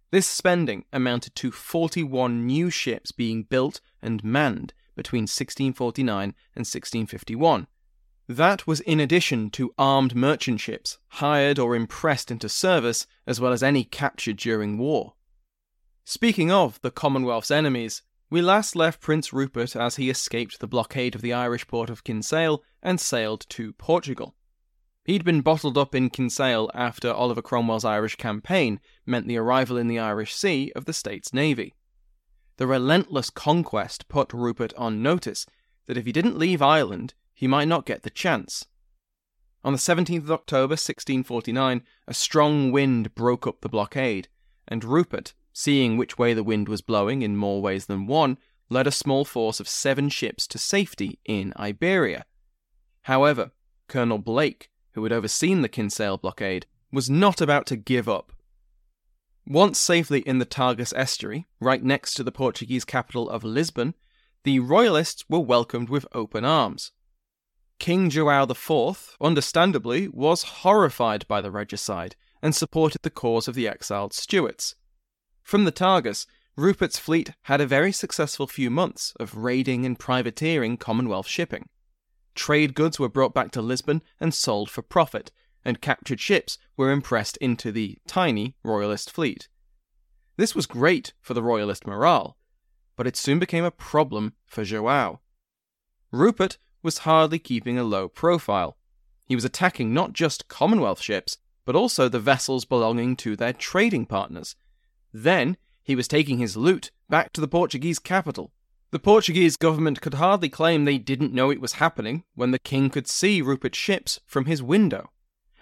This 0.09 0.25
spending 0.25 0.85
amounted 0.91 1.35
to 1.35 1.51
41 1.51 2.47
new 2.47 2.71
ships 2.71 3.11
being 3.11 3.43
built 3.43 3.79
and 4.01 4.23
manned 4.23 4.73
between 4.95 5.23
1649 5.23 6.23
and 6.23 6.65
1651. 6.65 7.67
That 8.31 8.65
was 8.65 8.79
in 8.79 9.01
addition 9.01 9.49
to 9.51 9.73
armed 9.77 10.15
merchant 10.15 10.61
ships 10.61 10.97
hired 11.09 11.59
or 11.59 11.75
impressed 11.75 12.31
into 12.31 12.47
service, 12.47 13.05
as 13.27 13.41
well 13.41 13.51
as 13.51 13.61
any 13.61 13.83
captured 13.83 14.37
during 14.37 14.77
war. 14.77 15.15
Speaking 16.05 16.49
of 16.49 16.79
the 16.79 16.91
Commonwealth's 16.91 17.51
enemies, 17.51 18.03
we 18.29 18.41
last 18.41 18.73
left 18.73 19.01
Prince 19.01 19.33
Rupert 19.33 19.75
as 19.75 19.97
he 19.97 20.09
escaped 20.09 20.61
the 20.61 20.67
blockade 20.67 21.13
of 21.13 21.21
the 21.21 21.33
Irish 21.33 21.67
port 21.67 21.89
of 21.89 22.05
Kinsale 22.05 22.63
and 22.81 23.01
sailed 23.01 23.45
to 23.49 23.73
Portugal. 23.73 24.33
He'd 25.03 25.25
been 25.25 25.41
bottled 25.41 25.77
up 25.77 25.93
in 25.93 26.09
Kinsale 26.09 26.71
after 26.73 27.11
Oliver 27.11 27.41
Cromwell's 27.41 27.83
Irish 27.83 28.15
campaign 28.15 28.79
meant 29.05 29.27
the 29.27 29.35
arrival 29.35 29.75
in 29.75 29.89
the 29.89 29.99
Irish 29.99 30.33
Sea 30.33 30.71
of 30.73 30.85
the 30.85 30.93
state's 30.93 31.33
navy. 31.33 31.73
The 32.55 32.67
relentless 32.67 33.29
conquest 33.29 34.07
put 34.07 34.31
Rupert 34.31 34.73
on 34.77 35.03
notice 35.03 35.45
that 35.87 35.97
if 35.97 36.05
he 36.05 36.13
didn't 36.13 36.37
leave 36.37 36.61
Ireland, 36.61 37.13
he 37.41 37.47
might 37.47 37.67
not 37.67 37.87
get 37.87 38.03
the 38.03 38.09
chance. 38.11 38.67
On 39.63 39.73
the 39.73 39.79
17th 39.79 40.25
of 40.25 40.31
October 40.31 40.73
1649, 40.73 41.81
a 42.07 42.13
strong 42.13 42.71
wind 42.71 43.15
broke 43.15 43.47
up 43.47 43.61
the 43.61 43.67
blockade, 43.67 44.27
and 44.67 44.83
Rupert, 44.83 45.33
seeing 45.51 45.97
which 45.97 46.19
way 46.19 46.35
the 46.35 46.43
wind 46.43 46.69
was 46.69 46.83
blowing 46.83 47.23
in 47.23 47.35
more 47.35 47.59
ways 47.59 47.87
than 47.87 48.05
one, 48.05 48.37
led 48.69 48.85
a 48.85 48.91
small 48.91 49.25
force 49.25 49.59
of 49.59 49.67
seven 49.67 50.07
ships 50.09 50.45
to 50.45 50.59
safety 50.59 51.17
in 51.25 51.51
Iberia. 51.57 52.25
However, 53.05 53.49
Colonel 53.87 54.19
Blake, 54.19 54.69
who 54.91 55.01
had 55.01 55.11
overseen 55.11 55.63
the 55.63 55.67
Kinsale 55.67 56.17
blockade, 56.17 56.67
was 56.91 57.09
not 57.09 57.41
about 57.41 57.65
to 57.65 57.75
give 57.75 58.07
up. 58.07 58.33
Once 59.47 59.79
safely 59.79 60.19
in 60.19 60.37
the 60.37 60.45
Tagus 60.45 60.93
estuary, 60.95 61.47
right 61.59 61.83
next 61.83 62.13
to 62.13 62.23
the 62.23 62.31
Portuguese 62.31 62.85
capital 62.85 63.27
of 63.27 63.43
Lisbon, 63.43 63.95
the 64.43 64.59
Royalists 64.59 65.25
were 65.27 65.39
welcomed 65.39 65.89
with 65.89 66.05
open 66.13 66.45
arms. 66.45 66.91
King 67.81 68.11
João 68.11 68.47
IV, 68.47 69.17
understandably, 69.19 70.07
was 70.07 70.61
horrified 70.61 71.27
by 71.27 71.41
the 71.41 71.49
regicide 71.49 72.15
and 72.39 72.53
supported 72.53 73.01
the 73.01 73.09
cause 73.09 73.47
of 73.47 73.55
the 73.55 73.67
exiled 73.67 74.13
Stuarts. 74.13 74.75
From 75.41 75.65
the 75.65 75.71
Tagus, 75.71 76.27
Rupert's 76.55 76.99
fleet 76.99 77.31
had 77.45 77.59
a 77.59 77.65
very 77.65 77.91
successful 77.91 78.45
few 78.45 78.69
months 78.69 79.13
of 79.19 79.35
raiding 79.35 79.83
and 79.83 79.97
privateering 79.97 80.77
Commonwealth 80.77 81.27
shipping. 81.27 81.69
Trade 82.35 82.75
goods 82.75 82.99
were 82.99 83.09
brought 83.09 83.33
back 83.33 83.49
to 83.53 83.63
Lisbon 83.63 84.03
and 84.19 84.31
sold 84.31 84.69
for 84.69 84.83
profit, 84.83 85.31
and 85.65 85.81
captured 85.81 86.19
ships 86.19 86.59
were 86.77 86.91
impressed 86.91 87.35
into 87.37 87.71
the 87.71 87.97
tiny 88.05 88.55
Royalist 88.63 89.09
fleet. 89.09 89.49
This 90.37 90.53
was 90.53 90.67
great 90.67 91.13
for 91.19 91.33
the 91.33 91.41
Royalist 91.41 91.87
morale, 91.87 92.37
but 92.95 93.07
it 93.07 93.17
soon 93.17 93.39
became 93.39 93.63
a 93.63 93.71
problem 93.71 94.33
for 94.45 94.61
João. 94.63 95.17
Rupert 96.11 96.59
was 96.83 96.99
hardly 96.99 97.39
keeping 97.39 97.77
a 97.77 97.83
low 97.83 98.07
profile. 98.07 98.77
He 99.25 99.35
was 99.35 99.45
attacking 99.45 99.93
not 99.93 100.13
just 100.13 100.47
Commonwealth 100.47 101.01
ships, 101.01 101.37
but 101.65 101.75
also 101.75 102.09
the 102.09 102.19
vessels 102.19 102.65
belonging 102.65 103.15
to 103.17 103.35
their 103.35 103.53
trading 103.53 104.05
partners. 104.05 104.55
Then 105.13 105.57
he 105.83 105.95
was 105.95 106.07
taking 106.07 106.39
his 106.39 106.57
loot 106.57 106.91
back 107.09 107.33
to 107.33 107.41
the 107.41 107.47
Portuguese 107.47 107.99
capital, 107.99 108.51
the 108.91 108.99
Portuguese 108.99 109.55
government 109.55 110.01
could 110.01 110.15
hardly 110.15 110.49
claim 110.49 110.83
they 110.83 110.97
didn't 110.97 111.33
know 111.33 111.49
it 111.49 111.61
was 111.61 111.73
happening 111.73 112.25
when 112.35 112.51
the 112.51 112.59
king 112.59 112.89
could 112.89 113.07
see 113.07 113.41
Rupert's 113.41 113.77
ships 113.77 114.19
from 114.25 114.45
his 114.45 114.61
window, 114.61 115.11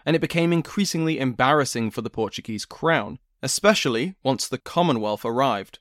and 0.04 0.16
it 0.16 0.20
became 0.20 0.52
increasingly 0.52 1.20
embarrassing 1.20 1.92
for 1.92 2.02
the 2.02 2.10
Portuguese 2.10 2.66
crown, 2.66 3.20
especially 3.44 4.16
once 4.24 4.48
the 4.48 4.58
Commonwealth 4.58 5.24
arrived. 5.24 5.78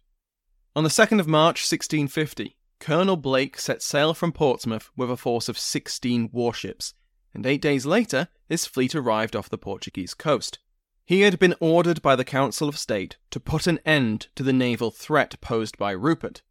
On 0.77 0.85
the 0.85 0.91
2nd 0.91 1.21
of 1.21 1.27
March 1.27 1.61
1650, 1.61 2.55
Colonel 2.81 3.17
Blake 3.17 3.59
set 3.59 3.83
sail 3.83 4.15
from 4.15 4.33
Portsmouth 4.33 4.91
with 4.97 5.11
a 5.11 5.17
force 5.17 5.49
of 5.49 5.59
16 5.59 6.31
warships, 6.33 6.95
and 7.35 7.45
eight 7.45 7.63
days 7.63 7.87
later 7.87 8.29
his 8.49 8.67
fleet 8.67 8.95
arrived 8.95 9.35
off 9.35 9.51
the 9.51 9.59
Portuguese 9.59 10.15
coast. 10.15 10.59
He 11.05 11.23
had 11.23 11.39
been 11.39 11.55
ordered 11.61 12.03
by 12.03 12.17
the 12.17 12.25
Council 12.25 12.69
of 12.69 12.79
State 12.79 13.17
to 13.31 13.41
put 13.41 13.67
an 13.67 13.81
end 13.85 14.29
to 14.35 14.43
the 14.43 14.53
naval 14.53 14.91
threat 14.91 15.41
posed 15.41 15.79
by 15.79 15.93
Rupert, 15.93 16.43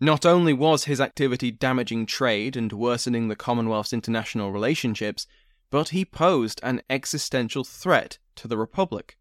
not 0.00 0.26
only 0.26 0.52
was 0.52 0.84
his 0.84 1.00
activity 1.00 1.50
damaging 1.50 2.06
trade 2.06 2.56
and 2.56 2.72
worsening 2.72 3.28
the 3.28 3.36
Commonwealth's 3.36 3.92
international 3.92 4.52
relationships, 4.52 5.26
but 5.70 5.90
he 5.90 6.04
posed 6.04 6.60
an 6.62 6.82
existential 6.90 7.64
threat 7.64 8.18
to 8.36 8.46
the 8.46 8.58
Republic. 8.58 9.16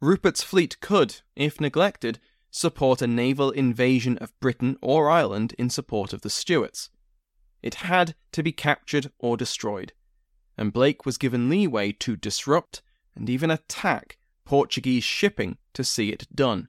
Rupert's 0.00 0.42
fleet 0.42 0.80
could, 0.80 1.20
if 1.34 1.60
neglected, 1.60 2.18
support 2.50 3.00
a 3.00 3.06
naval 3.06 3.50
invasion 3.50 4.18
of 4.18 4.38
Britain 4.40 4.76
or 4.80 5.10
Ireland 5.10 5.54
in 5.58 5.70
support 5.70 6.12
of 6.12 6.22
the 6.22 6.30
Stuarts. 6.30 6.90
It 7.62 7.74
had 7.74 8.14
to 8.32 8.42
be 8.42 8.52
captured 8.52 9.12
or 9.18 9.36
destroyed, 9.36 9.92
and 10.56 10.72
Blake 10.72 11.06
was 11.06 11.18
given 11.18 11.48
leeway 11.48 11.92
to 11.92 12.16
disrupt 12.16 12.82
and 13.14 13.28
even 13.28 13.50
attack 13.50 14.18
Portuguese 14.44 15.04
shipping 15.04 15.58
to 15.74 15.84
see 15.84 16.10
it 16.10 16.26
done. 16.34 16.68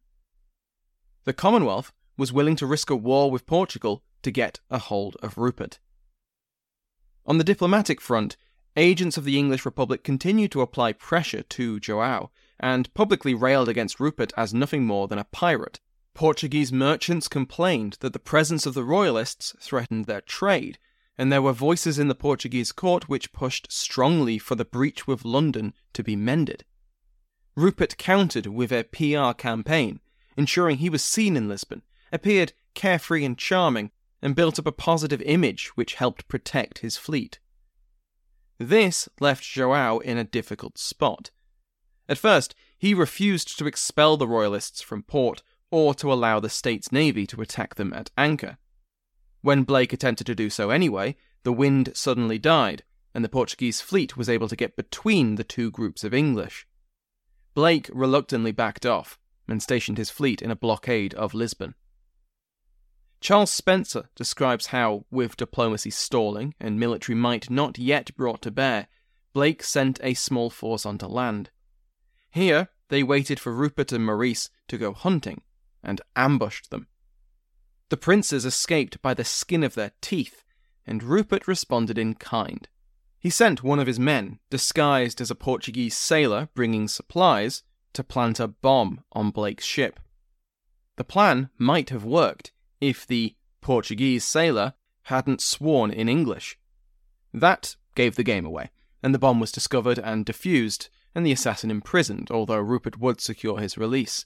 The 1.24 1.34
Commonwealth 1.34 1.92
was 2.18 2.34
willing 2.34 2.56
to 2.58 2.66
risk 2.66 2.90
a 2.90 2.96
war 2.96 3.32
with 3.32 3.48
Portugal 3.48 4.04
to 4.22 4.32
get 4.32 4.60
a 4.70 4.78
hold 4.78 5.18
of 5.24 5.38
Rupert. 5.38 5.80
On 7.26 7.38
the 7.38 7.44
diplomatic 7.44 8.02
front, 8.02 8.38
agents 8.76 9.18
of 9.18 9.24
the 9.24 9.38
English 9.38 9.66
Republic 9.66 10.04
continued 10.04 10.52
to 10.52 10.62
apply 10.62 10.94
pressure 10.94 11.44
to 11.44 11.80
João 11.80 12.30
and 12.62 12.94
publicly 12.94 13.34
railed 13.34 13.68
against 13.68 14.00
Rupert 14.00 14.32
as 14.38 14.54
nothing 14.54 14.86
more 14.86 15.10
than 15.10 15.20
a 15.20 15.26
pirate. 15.26 15.82
Portuguese 16.14 16.72
merchants 16.72 17.28
complained 17.28 17.98
that 18.00 18.14
the 18.14 18.20
presence 18.20 18.66
of 18.66 18.74
the 18.74 18.86
Royalists 18.86 19.54
threatened 19.60 20.06
their 20.06 20.22
trade, 20.22 20.78
and 21.18 21.32
there 21.32 21.42
were 21.42 21.52
voices 21.52 22.00
in 22.00 22.08
the 22.08 22.16
Portuguese 22.16 22.72
court 22.72 23.10
which 23.10 23.34
pushed 23.34 23.72
strongly 23.72 24.38
for 24.38 24.56
the 24.56 24.64
breach 24.64 25.08
with 25.08 25.26
London 25.26 25.74
to 25.92 26.04
be 26.04 26.16
mended. 26.16 26.64
Rupert 27.56 27.98
countered 27.98 28.48
with 28.48 28.72
a 28.72 28.86
PR 28.86 29.34
campaign, 29.34 30.00
ensuring 30.38 30.78
he 30.78 30.90
was 30.90 31.04
seen 31.04 31.36
in 31.36 31.50
Lisbon 31.50 31.82
appeared 32.12 32.54
carefree 32.74 33.26
and 33.26 33.38
charming, 33.38 33.92
and 34.22 34.36
built 34.36 34.60
up 34.60 34.68
a 34.68 34.72
positive 34.72 35.22
image 35.24 35.70
which 35.76 35.96
helped 35.96 36.28
protect 36.28 36.80
his 36.80 36.98
fleet. 36.98 37.40
This 38.60 39.10
left 39.20 39.44
João 39.44 40.02
in 40.02 40.18
a 40.18 40.24
difficult 40.24 40.78
spot. 40.78 41.32
At 42.12 42.18
first, 42.18 42.56
he 42.78 42.94
refused 42.94 43.58
to 43.58 43.68
expel 43.68 44.18
the 44.18 44.28
Royalists 44.28 44.82
from 44.82 45.02
port 45.02 45.44
or 45.72 45.94
to 45.94 46.12
allow 46.12 46.42
the 46.42 46.50
state's 46.50 46.92
navy 46.92 47.26
to 47.28 47.42
attack 47.42 47.76
them 47.76 47.94
at 47.94 48.12
anchor. 48.18 48.58
When 49.40 49.64
Blake 49.64 49.94
attempted 49.94 50.28
to 50.28 50.36
do 50.36 50.50
so 50.50 50.72
anyway, 50.72 51.16
the 51.44 51.54
wind 51.54 51.94
suddenly 51.96 52.38
died, 52.38 52.84
and 53.16 53.24
the 53.24 53.30
Portuguese 53.30 53.80
fleet 53.80 54.18
was 54.18 54.28
able 54.28 54.50
to 54.50 54.58
get 54.58 54.76
between 54.76 55.36
the 55.36 55.46
two 55.46 55.72
groups 55.72 56.04
of 56.04 56.14
English. 56.14 56.68
Blake 57.54 57.90
reluctantly 57.94 58.52
backed 58.52 58.86
off 58.86 59.18
and 59.48 59.64
stationed 59.64 59.98
his 59.98 60.10
fleet 60.10 60.42
in 60.42 60.52
a 60.52 60.56
blockade 60.56 61.14
of 61.14 61.34
Lisbon. 61.34 61.76
Charles 63.22 63.52
Spencer 63.52 64.10
describes 64.18 64.68
how, 64.68 65.06
with 65.12 65.38
diplomacy 65.38 65.92
stalling 65.92 66.56
and 66.60 66.78
military 66.78 67.16
might 67.16 67.50
not 67.50 67.80
yet 67.80 68.14
brought 68.18 68.42
to 68.42 68.52
bear, 68.52 68.90
Blake 69.32 69.64
sent 69.64 69.98
a 70.04 70.14
small 70.14 70.50
force 70.50 70.86
onto 70.86 71.06
land. 71.06 71.52
Here, 72.32 72.70
they 72.90 73.04
waited 73.04 73.40
for 73.40 73.54
Rupert 73.54 73.92
and 73.92 74.06
Maurice 74.06 74.50
to 74.68 74.78
go 74.78 74.94
hunting, 74.94 75.42
and 75.84 76.02
ambushed 76.16 76.70
them. 76.70 76.88
The 77.90 77.98
princes 77.98 78.46
escaped 78.46 79.02
by 79.02 79.14
the 79.14 79.26
skin 79.26 79.64
of 79.64 79.76
their 79.76 79.92
teeth, 80.02 80.44
and 80.88 81.04
Rupert 81.04 81.48
responded 81.48 81.98
in 81.98 82.16
kind. 82.16 82.68
He 83.20 83.30
sent 83.30 83.64
one 83.64 83.80
of 83.80 83.88
his 83.88 84.00
men, 84.00 84.40
disguised 84.50 85.22
as 85.22 85.30
a 85.30 85.36
Portuguese 85.36 85.96
sailor 85.96 86.50
bringing 86.56 86.88
supplies, 86.88 87.64
to 87.94 88.04
plant 88.04 88.40
a 88.40 88.48
bomb 88.48 89.04
on 89.12 89.32
Blake's 89.32 89.66
ship. 89.66 90.00
The 90.96 91.04
plan 91.04 91.50
might 91.58 91.90
have 91.90 92.06
worked 92.06 92.52
if 92.80 93.06
the 93.06 93.36
Portuguese 93.60 94.24
sailor 94.24 94.74
hadn't 95.04 95.42
sworn 95.42 95.92
in 95.92 96.08
English. 96.08 96.58
That 97.34 97.76
gave 97.96 98.16
the 98.16 98.24
game 98.24 98.46
away, 98.46 98.72
and 99.04 99.14
the 99.14 99.20
bomb 99.20 99.40
was 99.40 99.52
discovered 99.52 100.00
and 100.00 100.26
defused, 100.26 100.90
and 101.14 101.26
the 101.26 101.32
assassin 101.32 101.72
imprisoned, 101.72 102.30
although 102.32 102.60
Rupert 102.60 103.00
would 103.00 103.22
secure 103.22 103.60
his 103.60 103.78
release. 103.78 104.26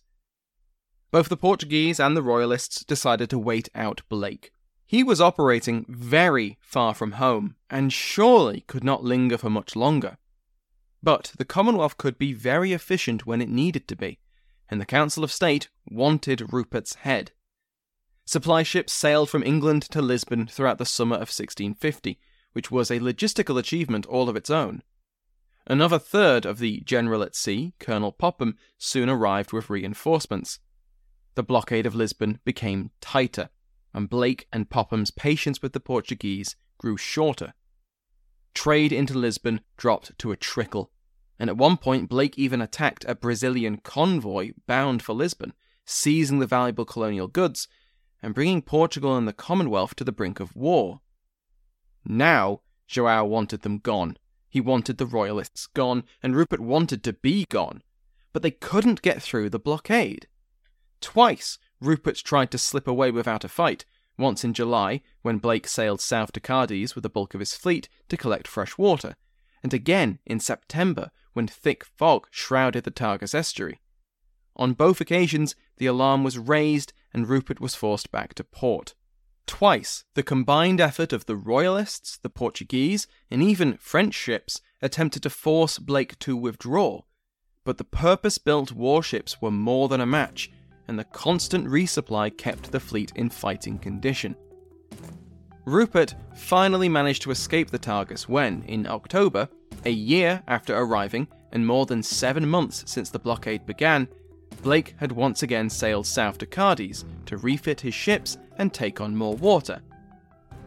Both 1.11 1.29
the 1.29 1.37
Portuguese 1.37 1.99
and 1.99 2.15
the 2.15 2.21
Royalists 2.21 2.83
decided 2.83 3.29
to 3.29 3.39
wait 3.39 3.69
out 3.73 4.01
Blake. 4.09 4.51
He 4.85 5.03
was 5.03 5.21
operating 5.21 5.85
very 5.87 6.57
far 6.61 6.93
from 6.93 7.13
home, 7.13 7.55
and 7.69 7.91
surely 7.91 8.61
could 8.67 8.83
not 8.83 9.03
linger 9.03 9.37
for 9.37 9.49
much 9.49 9.75
longer. 9.75 10.17
But 11.01 11.33
the 11.37 11.45
Commonwealth 11.45 11.97
could 11.97 12.17
be 12.17 12.33
very 12.33 12.73
efficient 12.73 13.25
when 13.25 13.41
it 13.41 13.49
needed 13.49 13.87
to 13.87 13.95
be, 13.95 14.19
and 14.69 14.79
the 14.79 14.85
Council 14.85 15.23
of 15.23 15.31
State 15.31 15.69
wanted 15.89 16.53
Rupert's 16.53 16.95
head. 16.95 17.31
Supply 18.25 18.63
ships 18.63 18.91
sailed 18.91 19.29
from 19.29 19.43
England 19.43 19.83
to 19.83 20.01
Lisbon 20.01 20.47
throughout 20.47 20.79
the 20.79 20.85
summer 20.85 21.15
of 21.15 21.29
1650, 21.29 22.19
which 22.53 22.71
was 22.71 22.89
a 22.89 22.99
logistical 22.99 23.59
achievement 23.59 24.05
all 24.07 24.29
of 24.29 24.35
its 24.35 24.49
own. 24.49 24.81
Another 25.67 25.97
third 25.97 26.45
of 26.45 26.59
the 26.59 26.81
general 26.81 27.23
at 27.23 27.35
sea, 27.35 27.73
Colonel 27.79 28.11
Popham, 28.11 28.55
soon 28.77 29.09
arrived 29.09 29.51
with 29.51 29.69
reinforcements. 29.69 30.59
The 31.33 31.43
blockade 31.43 31.85
of 31.85 31.95
Lisbon 31.95 32.39
became 32.45 32.91
tighter, 33.01 33.49
and 33.93 34.09
Blake 34.09 34.47
and 34.53 34.69
Popham's 34.69 35.11
patience 35.11 35.61
with 35.61 35.73
the 35.73 35.79
Portuguese 35.79 36.55
grew 36.77 36.97
shorter. 36.97 37.53
Trade 38.53 38.93
into 38.93 39.17
Lisbon 39.17 39.61
dropped 39.75 40.17
to 40.19 40.31
a 40.31 40.37
trickle, 40.37 40.91
and 41.39 41.49
at 41.49 41.57
one 41.57 41.77
point 41.77 42.09
Blake 42.09 42.37
even 42.37 42.61
attacked 42.61 43.03
a 43.07 43.15
Brazilian 43.15 43.77
convoy 43.77 44.51
bound 44.67 45.01
for 45.01 45.13
Lisbon, 45.13 45.53
seizing 45.85 46.39
the 46.39 46.47
valuable 46.47 46.85
colonial 46.85 47.27
goods 47.27 47.67
and 48.21 48.33
bringing 48.33 48.61
Portugal 48.61 49.17
and 49.17 49.27
the 49.27 49.33
Commonwealth 49.33 49.95
to 49.95 50.03
the 50.03 50.11
brink 50.11 50.39
of 50.39 50.55
war. 50.55 51.01
Now, 52.05 52.61
Joao 52.87 53.25
wanted 53.25 53.61
them 53.61 53.79
gone. 53.79 54.17
He 54.55 54.61
wanted 54.61 54.99
the 54.99 55.05
Royalists 55.05 55.67
gone, 55.67 56.05
and 56.23 56.33
Rupert 56.33 56.61
wanted 56.61 57.03
to 57.03 57.11
be 57.11 57.43
gone. 57.49 57.83
But 58.31 58.41
they 58.41 58.51
couldn't 58.51 59.01
get 59.01 59.21
through 59.21 59.49
the 59.49 59.59
blockade. 59.59 60.29
Twice, 61.01 61.57
Rupert 61.81 62.15
tried 62.23 62.51
to 62.51 62.57
slip 62.57 62.87
away 62.87 63.11
without 63.11 63.43
a 63.43 63.49
fight, 63.49 63.83
once 64.17 64.45
in 64.45 64.53
July, 64.53 65.01
when 65.23 65.39
Blake 65.39 65.67
sailed 65.67 65.99
south 65.99 66.31
to 66.31 66.39
Cadiz 66.39 66.95
with 66.95 67.01
the 67.01 67.09
bulk 67.09 67.33
of 67.33 67.41
his 67.41 67.53
fleet 67.53 67.89
to 68.07 68.15
collect 68.15 68.47
fresh 68.47 68.77
water, 68.77 69.17
and 69.61 69.73
again 69.73 70.19
in 70.25 70.39
September, 70.39 71.11
when 71.33 71.47
thick 71.47 71.83
fog 71.83 72.25
shrouded 72.31 72.85
the 72.85 72.91
Tagus 72.91 73.35
estuary. 73.35 73.81
On 74.55 74.71
both 74.71 75.01
occasions, 75.01 75.57
the 75.79 75.87
alarm 75.87 76.23
was 76.23 76.37
raised 76.37 76.93
and 77.13 77.27
Rupert 77.27 77.59
was 77.59 77.75
forced 77.75 78.09
back 78.09 78.33
to 78.35 78.45
port. 78.45 78.95
Twice, 79.47 80.05
the 80.15 80.23
combined 80.23 80.81
effort 80.81 81.13
of 81.13 81.25
the 81.25 81.35
Royalists, 81.35 82.17
the 82.17 82.29
Portuguese, 82.29 83.07
and 83.29 83.43
even 83.43 83.77
French 83.77 84.13
ships 84.13 84.61
attempted 84.81 85.23
to 85.23 85.29
force 85.29 85.77
Blake 85.77 86.17
to 86.19 86.35
withdraw, 86.35 87.01
but 87.63 87.77
the 87.77 87.83
purpose 87.83 88.37
built 88.37 88.71
warships 88.71 89.41
were 89.41 89.51
more 89.51 89.87
than 89.87 90.01
a 90.01 90.05
match, 90.05 90.51
and 90.87 90.97
the 90.97 91.03
constant 91.03 91.67
resupply 91.67 92.35
kept 92.35 92.71
the 92.71 92.79
fleet 92.79 93.11
in 93.15 93.29
fighting 93.29 93.77
condition. 93.77 94.35
Rupert 95.65 96.15
finally 96.35 96.87
managed 96.87 97.23
to 97.23 97.31
escape 97.31 97.71
the 97.71 97.79
Tagus 97.79 98.29
when, 98.29 98.61
in 98.63 98.85
October, 98.85 99.49
a 99.83 99.89
year 99.89 100.43
after 100.47 100.77
arriving 100.77 101.27
and 101.51 101.65
more 101.65 101.87
than 101.87 102.03
seven 102.03 102.47
months 102.47 102.83
since 102.85 103.09
the 103.09 103.19
blockade 103.19 103.65
began, 103.65 104.07
Blake 104.61 104.95
had 104.97 105.11
once 105.11 105.41
again 105.41 105.69
sailed 105.69 106.05
south 106.05 106.37
to 106.39 106.45
Cadiz 106.45 107.03
to 107.25 107.37
refit 107.37 107.81
his 107.81 107.93
ships 107.93 108.37
and 108.57 108.73
take 108.73 109.01
on 109.01 109.15
more 109.15 109.35
water. 109.35 109.81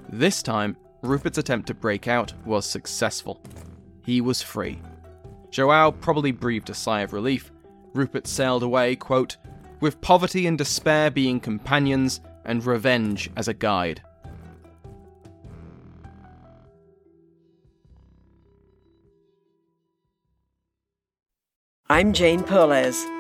This 0.09 0.43
time, 0.43 0.77
Rupert's 1.03 1.39
attempt 1.39 1.67
to 1.69 1.75
break 1.75 2.09
out 2.09 2.33
was 2.45 2.67
successful. 2.67 3.43
He 4.05 4.21
was 4.21 4.43
free. 4.43 4.81
Joao 5.51 5.93
probably 5.93 6.33
breathed 6.33 6.71
a 6.71 6.75
sigh 6.75 7.01
of 7.01 7.13
relief. 7.13 7.53
Rupert 7.95 8.27
sailed 8.27 8.63
away, 8.63 8.97
quote, 8.97 9.37
with 9.81 10.01
poverty 10.01 10.47
and 10.47 10.59
despair 10.59 11.11
being 11.11 11.41
companions 11.41 12.21
and 12.45 12.65
revenge 12.65 13.31
as 13.37 13.49
a 13.49 13.55
guide. 13.55 14.03
I'm 21.91 22.13
Jane 22.13 22.43
Perlez 22.43 23.07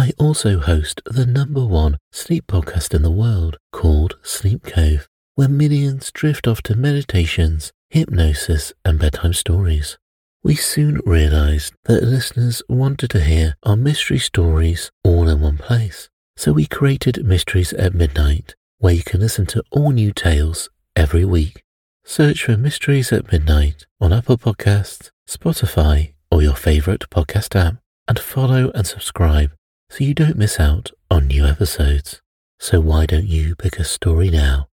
I 0.00 0.12
also 0.16 0.60
host 0.60 1.02
the 1.04 1.26
number 1.26 1.62
one 1.62 1.98
sleep 2.10 2.46
podcast 2.46 2.94
in 2.94 3.02
the 3.02 3.10
world 3.10 3.58
called 3.70 4.16
Sleep 4.22 4.62
Cove, 4.62 5.06
where 5.34 5.46
millions 5.46 6.10
drift 6.10 6.48
off 6.48 6.62
to 6.62 6.74
meditations, 6.74 7.70
hypnosis, 7.90 8.72
and 8.82 8.98
bedtime 8.98 9.34
stories. 9.34 9.98
We 10.42 10.54
soon 10.54 11.02
realized 11.04 11.74
that 11.84 12.02
listeners 12.02 12.62
wanted 12.66 13.10
to 13.10 13.20
hear 13.20 13.56
our 13.62 13.76
mystery 13.76 14.18
stories 14.18 14.90
all 15.04 15.28
in 15.28 15.42
one 15.42 15.58
place. 15.58 16.08
So 16.34 16.54
we 16.54 16.64
created 16.64 17.26
Mysteries 17.26 17.74
at 17.74 17.92
Midnight, 17.92 18.54
where 18.78 18.94
you 18.94 19.02
can 19.02 19.20
listen 19.20 19.44
to 19.48 19.62
all 19.70 19.90
new 19.90 20.14
tales 20.14 20.70
every 20.96 21.26
week. 21.26 21.62
Search 22.04 22.44
for 22.44 22.56
Mysteries 22.56 23.12
at 23.12 23.30
Midnight 23.30 23.84
on 24.00 24.14
Apple 24.14 24.38
Podcasts, 24.38 25.10
Spotify, 25.28 26.14
or 26.30 26.40
your 26.40 26.56
favorite 26.56 27.04
podcast 27.10 27.54
app, 27.54 27.74
and 28.08 28.18
follow 28.18 28.70
and 28.74 28.86
subscribe 28.86 29.50
so 29.90 30.04
you 30.04 30.14
don't 30.14 30.38
miss 30.38 30.60
out 30.60 30.92
on 31.10 31.26
new 31.26 31.44
episodes. 31.44 32.22
So 32.60 32.80
why 32.80 33.06
don't 33.06 33.26
you 33.26 33.56
pick 33.56 33.78
a 33.78 33.84
story 33.84 34.30
now? 34.30 34.68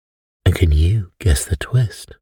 And 0.46 0.54
can 0.54 0.72
you 0.72 1.14
guess 1.20 1.46
the 1.46 1.56
twist? 1.56 2.16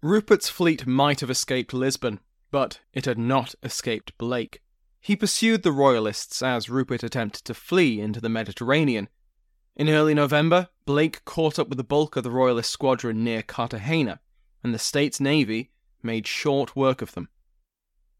Rupert's 0.00 0.48
fleet 0.48 0.86
might 0.86 1.20
have 1.20 1.30
escaped 1.30 1.74
Lisbon, 1.74 2.20
but 2.50 2.80
it 2.94 3.04
had 3.04 3.18
not 3.18 3.54
escaped 3.62 4.16
Blake. 4.16 4.62
He 5.00 5.14
pursued 5.14 5.62
the 5.62 5.72
Royalists 5.72 6.40
as 6.42 6.70
Rupert 6.70 7.02
attempted 7.02 7.44
to 7.44 7.54
flee 7.54 8.00
into 8.00 8.20
the 8.20 8.28
Mediterranean. 8.30 9.08
In 9.76 9.88
early 9.88 10.14
November, 10.14 10.68
Blake 10.86 11.24
caught 11.24 11.58
up 11.58 11.68
with 11.68 11.78
the 11.78 11.84
bulk 11.84 12.16
of 12.16 12.24
the 12.24 12.30
Royalist 12.30 12.70
squadron 12.70 13.22
near 13.22 13.42
Cartagena, 13.42 14.20
and 14.64 14.72
the 14.72 14.78
state's 14.78 15.20
navy 15.20 15.70
made 16.02 16.26
short 16.26 16.74
work 16.74 17.02
of 17.02 17.12
them. 17.12 17.28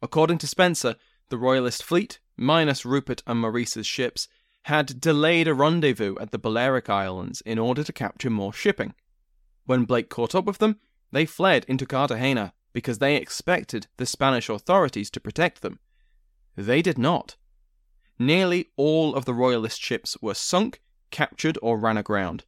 According 0.02 0.38
to 0.38 0.46
Spencer, 0.46 0.96
the 1.30 1.38
Royalist 1.38 1.82
fleet 1.82 2.20
minus 2.38 2.84
Rupert 2.84 3.22
and 3.26 3.40
Maurice's 3.40 3.86
ships, 3.86 4.28
had 4.62 5.00
delayed 5.00 5.48
a 5.48 5.54
rendezvous 5.54 6.16
at 6.20 6.30
the 6.30 6.38
Balearic 6.38 6.88
Islands 6.88 7.40
in 7.42 7.58
order 7.58 7.82
to 7.82 7.92
capture 7.92 8.30
more 8.30 8.52
shipping. 8.52 8.94
When 9.66 9.84
Blake 9.84 10.08
caught 10.08 10.34
up 10.34 10.44
with 10.44 10.58
them, 10.58 10.78
they 11.10 11.26
fled 11.26 11.64
into 11.66 11.86
Cartagena 11.86 12.52
because 12.72 12.98
they 12.98 13.16
expected 13.16 13.86
the 13.96 14.06
Spanish 14.06 14.48
authorities 14.48 15.10
to 15.10 15.20
protect 15.20 15.62
them. 15.62 15.78
They 16.56 16.82
did 16.82 16.98
not. 16.98 17.36
Nearly 18.18 18.68
all 18.76 19.14
of 19.14 19.24
the 19.24 19.34
Royalist 19.34 19.80
ships 19.80 20.16
were 20.20 20.34
sunk, 20.34 20.80
captured, 21.10 21.58
or 21.62 21.78
ran 21.78 21.96
aground. 21.96 22.44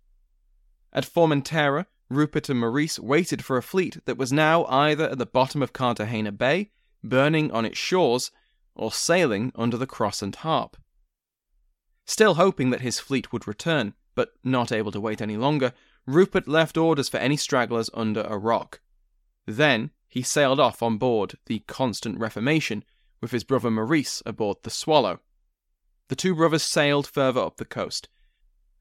At 0.93 1.07
Formentera, 1.07 1.87
Rupert 2.09 2.49
and 2.49 2.59
Maurice 2.59 2.99
waited 2.99 3.45
for 3.45 3.57
a 3.57 3.63
fleet 3.63 4.05
that 4.05 4.19
was 4.19 4.33
now 4.33 4.65
either 4.67 5.09
at 5.09 5.19
the 5.19 5.27
bottom 5.27 5.63
of 5.63 5.73
Cartagena 5.73 6.33
Bay, 6.33 6.71
burning 7.05 7.53
on 7.53 7.65
its 7.65 7.79
shores, 7.79 8.33
or 8.75 8.93
sailing 8.93 9.53
under 9.55 9.77
the 9.77 9.87
cross 9.87 10.23
and 10.23 10.35
harp. 10.37 10.77
Still 12.07 12.35
hoping 12.35 12.71
that 12.71 12.81
his 12.81 12.99
fleet 12.99 13.33
would 13.33 13.47
return, 13.47 13.95
but 14.15 14.33
not 14.43 14.73
able 14.73 14.93
to 14.93 15.01
wait 15.01 15.21
any 15.21 15.37
longer, 15.37 15.73
Rupert 16.07 16.49
left 16.49 16.77
orders 16.77 17.09
for 17.09 17.19
any 17.19 17.37
stragglers 17.37 17.91
under 17.95 18.23
a 18.23 18.39
rock. 18.39 18.81
Then 19.47 19.91
he 20.09 20.23
sailed 20.23 20.59
off 20.59 20.83
on 20.83 20.99
board 20.99 21.39
the 21.47 21.61
Constant 21.67 22.19
Reformation 22.19 22.85
with 23.21 23.31
his 23.31 23.45
brother 23.45 23.71
Maurice 23.71 24.23
aboard 24.27 24.59
the 24.63 24.71
Swallow. 24.71 25.21
The 26.09 26.17
two 26.17 26.35
brothers 26.35 26.65
sailed 26.65 27.07
further 27.07 27.41
up 27.41 27.59
the 27.59 27.65
coast 27.65 28.09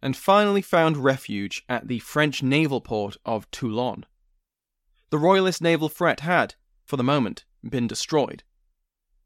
and 0.02 0.16
finally 0.16 0.62
found 0.62 0.98
refuge 0.98 1.64
at 1.68 1.88
the 1.88 2.00
French 2.00 2.42
naval 2.42 2.82
port 2.82 3.18
of 3.26 3.50
Toulon. 3.52 4.06
The 5.10 5.18
Royalist 5.18 5.62
naval 5.62 5.90
threat 5.90 6.22
had, 6.22 6.56
for 6.86 6.98
the 6.98 7.04
moment, 7.04 7.46
been 7.68 7.88
destroyed. 7.88 8.44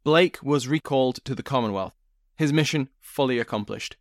Blake 0.04 0.44
was 0.44 0.68
recalled 0.68 1.24
to 1.24 1.34
the 1.34 1.44
Commonwealth, 1.44 1.96
his 2.36 2.52
mission 2.52 2.90
fully 3.00 3.40
accomplished. 3.40 3.96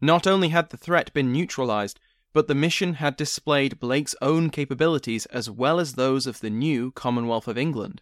Not 0.00 0.28
only 0.28 0.50
had 0.50 0.70
the 0.70 0.76
threat 0.76 1.12
been 1.12 1.32
neutralized, 1.32 1.98
but 2.32 2.46
the 2.46 2.54
mission 2.54 2.94
had 2.94 3.16
displayed 3.16 3.80
Blake's 3.80 4.14
own 4.22 4.50
capabilities 4.50 5.26
as 5.26 5.50
well 5.50 5.80
as 5.80 5.94
those 5.94 6.28
of 6.28 6.40
the 6.40 6.50
new 6.50 6.92
Commonwealth 6.92 7.48
of 7.48 7.58
England. 7.58 8.00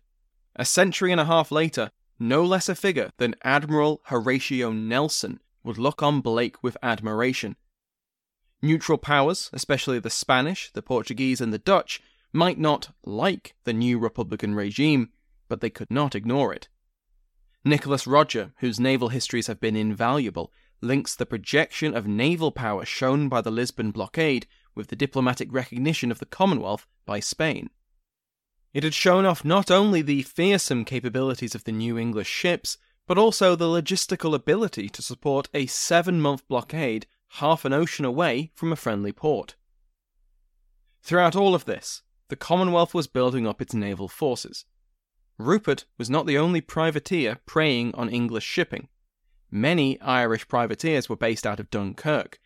A 0.56 0.66
century 0.66 1.10
and 1.10 1.20
a 1.20 1.24
half 1.24 1.50
later, 1.50 1.90
no 2.18 2.44
less 2.44 2.68
a 2.68 2.74
figure 2.74 3.12
than 3.16 3.34
Admiral 3.42 4.02
Horatio 4.06 4.70
Nelson 4.70 5.40
would 5.64 5.78
look 5.78 6.02
on 6.02 6.20
Blake 6.20 6.62
with 6.62 6.76
admiration. 6.82 7.56
Neutral 8.60 8.98
powers, 8.98 9.48
especially 9.54 9.98
the 9.98 10.10
Spanish, 10.10 10.70
the 10.72 10.82
Portuguese, 10.82 11.40
and 11.40 11.52
the 11.52 11.58
Dutch, 11.58 12.02
might 12.32 12.58
not 12.58 12.90
like 13.04 13.54
the 13.64 13.72
new 13.72 13.98
Republican 13.98 14.54
regime, 14.54 15.10
but 15.48 15.60
they 15.62 15.70
could 15.70 15.90
not 15.90 16.14
ignore 16.14 16.52
it. 16.52 16.68
Nicholas 17.64 18.06
Rodger, 18.06 18.52
whose 18.58 18.80
naval 18.80 19.10
histories 19.10 19.46
have 19.46 19.60
been 19.60 19.76
invaluable, 19.76 20.52
links 20.80 21.14
the 21.14 21.26
projection 21.26 21.94
of 21.94 22.06
naval 22.08 22.50
power 22.50 22.84
shown 22.84 23.28
by 23.28 23.40
the 23.40 23.52
Lisbon 23.52 23.92
blockade 23.92 24.46
with 24.74 24.88
the 24.88 24.96
diplomatic 24.96 25.52
recognition 25.52 26.10
of 26.10 26.18
the 26.18 26.26
Commonwealth 26.26 26.86
by 27.06 27.20
Spain. 27.20 27.70
It 28.74 28.82
had 28.82 28.94
shown 28.94 29.26
off 29.26 29.44
not 29.44 29.70
only 29.70 30.02
the 30.02 30.22
fearsome 30.22 30.84
capabilities 30.84 31.54
of 31.54 31.64
the 31.64 31.72
new 31.72 31.98
English 31.98 32.28
ships, 32.28 32.78
but 33.06 33.18
also 33.18 33.54
the 33.54 33.66
logistical 33.66 34.34
ability 34.34 34.88
to 34.88 35.02
support 35.02 35.48
a 35.54 35.66
seven 35.66 36.20
month 36.20 36.46
blockade 36.48 37.06
half 37.36 37.64
an 37.64 37.72
ocean 37.72 38.04
away 38.04 38.50
from 38.54 38.72
a 38.72 38.76
friendly 38.76 39.12
port. 39.12 39.54
Throughout 41.02 41.36
all 41.36 41.54
of 41.54 41.64
this, 41.64 42.02
the 42.28 42.36
Commonwealth 42.36 42.94
was 42.94 43.06
building 43.06 43.46
up 43.46 43.60
its 43.60 43.74
naval 43.74 44.08
forces. 44.08 44.64
Rupert 45.42 45.84
was 45.98 46.08
not 46.08 46.26
the 46.26 46.38
only 46.38 46.60
privateer 46.60 47.40
preying 47.46 47.94
on 47.94 48.08
English 48.08 48.44
shipping. 48.44 48.88
Many 49.50 50.00
Irish 50.00 50.48
privateers 50.48 51.08
were 51.08 51.16
based 51.16 51.46
out 51.46 51.60
of 51.60 51.70
Dunkirk, 51.70 52.38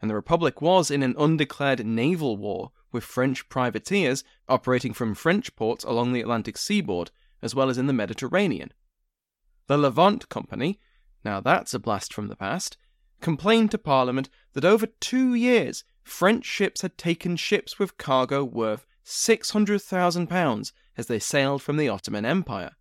and 0.00 0.10
the 0.10 0.14
Republic 0.14 0.62
was 0.62 0.90
in 0.90 1.02
an 1.02 1.14
undeclared 1.18 1.84
naval 1.84 2.36
war 2.36 2.72
with 2.92 3.04
French 3.04 3.48
privateers 3.48 4.24
operating 4.48 4.92
from 4.92 5.14
French 5.14 5.54
ports 5.56 5.84
along 5.84 6.12
the 6.12 6.20
Atlantic 6.20 6.56
seaboard, 6.56 7.10
as 7.42 7.54
well 7.54 7.68
as 7.68 7.76
in 7.76 7.86
the 7.86 7.92
Mediterranean. 7.92 8.72
The 9.66 9.76
Levant 9.76 10.28
Company, 10.28 10.78
now 11.24 11.40
that's 11.40 11.74
a 11.74 11.78
blast 11.78 12.14
from 12.14 12.28
the 12.28 12.36
past, 12.36 12.76
complained 13.20 13.70
to 13.72 13.78
Parliament 13.78 14.28
that 14.52 14.64
over 14.64 14.86
two 14.86 15.34
years 15.34 15.84
French 16.02 16.44
ships 16.44 16.82
had 16.82 16.98
taken 16.98 17.36
ships 17.36 17.78
with 17.78 17.96
cargo 17.96 18.44
worth 18.44 18.86
£600,000 19.04 20.72
as 20.96 21.06
they 21.06 21.18
sailed 21.18 21.62
from 21.62 21.76
the 21.76 21.88
Ottoman 21.88 22.24
Empire. 22.24 22.72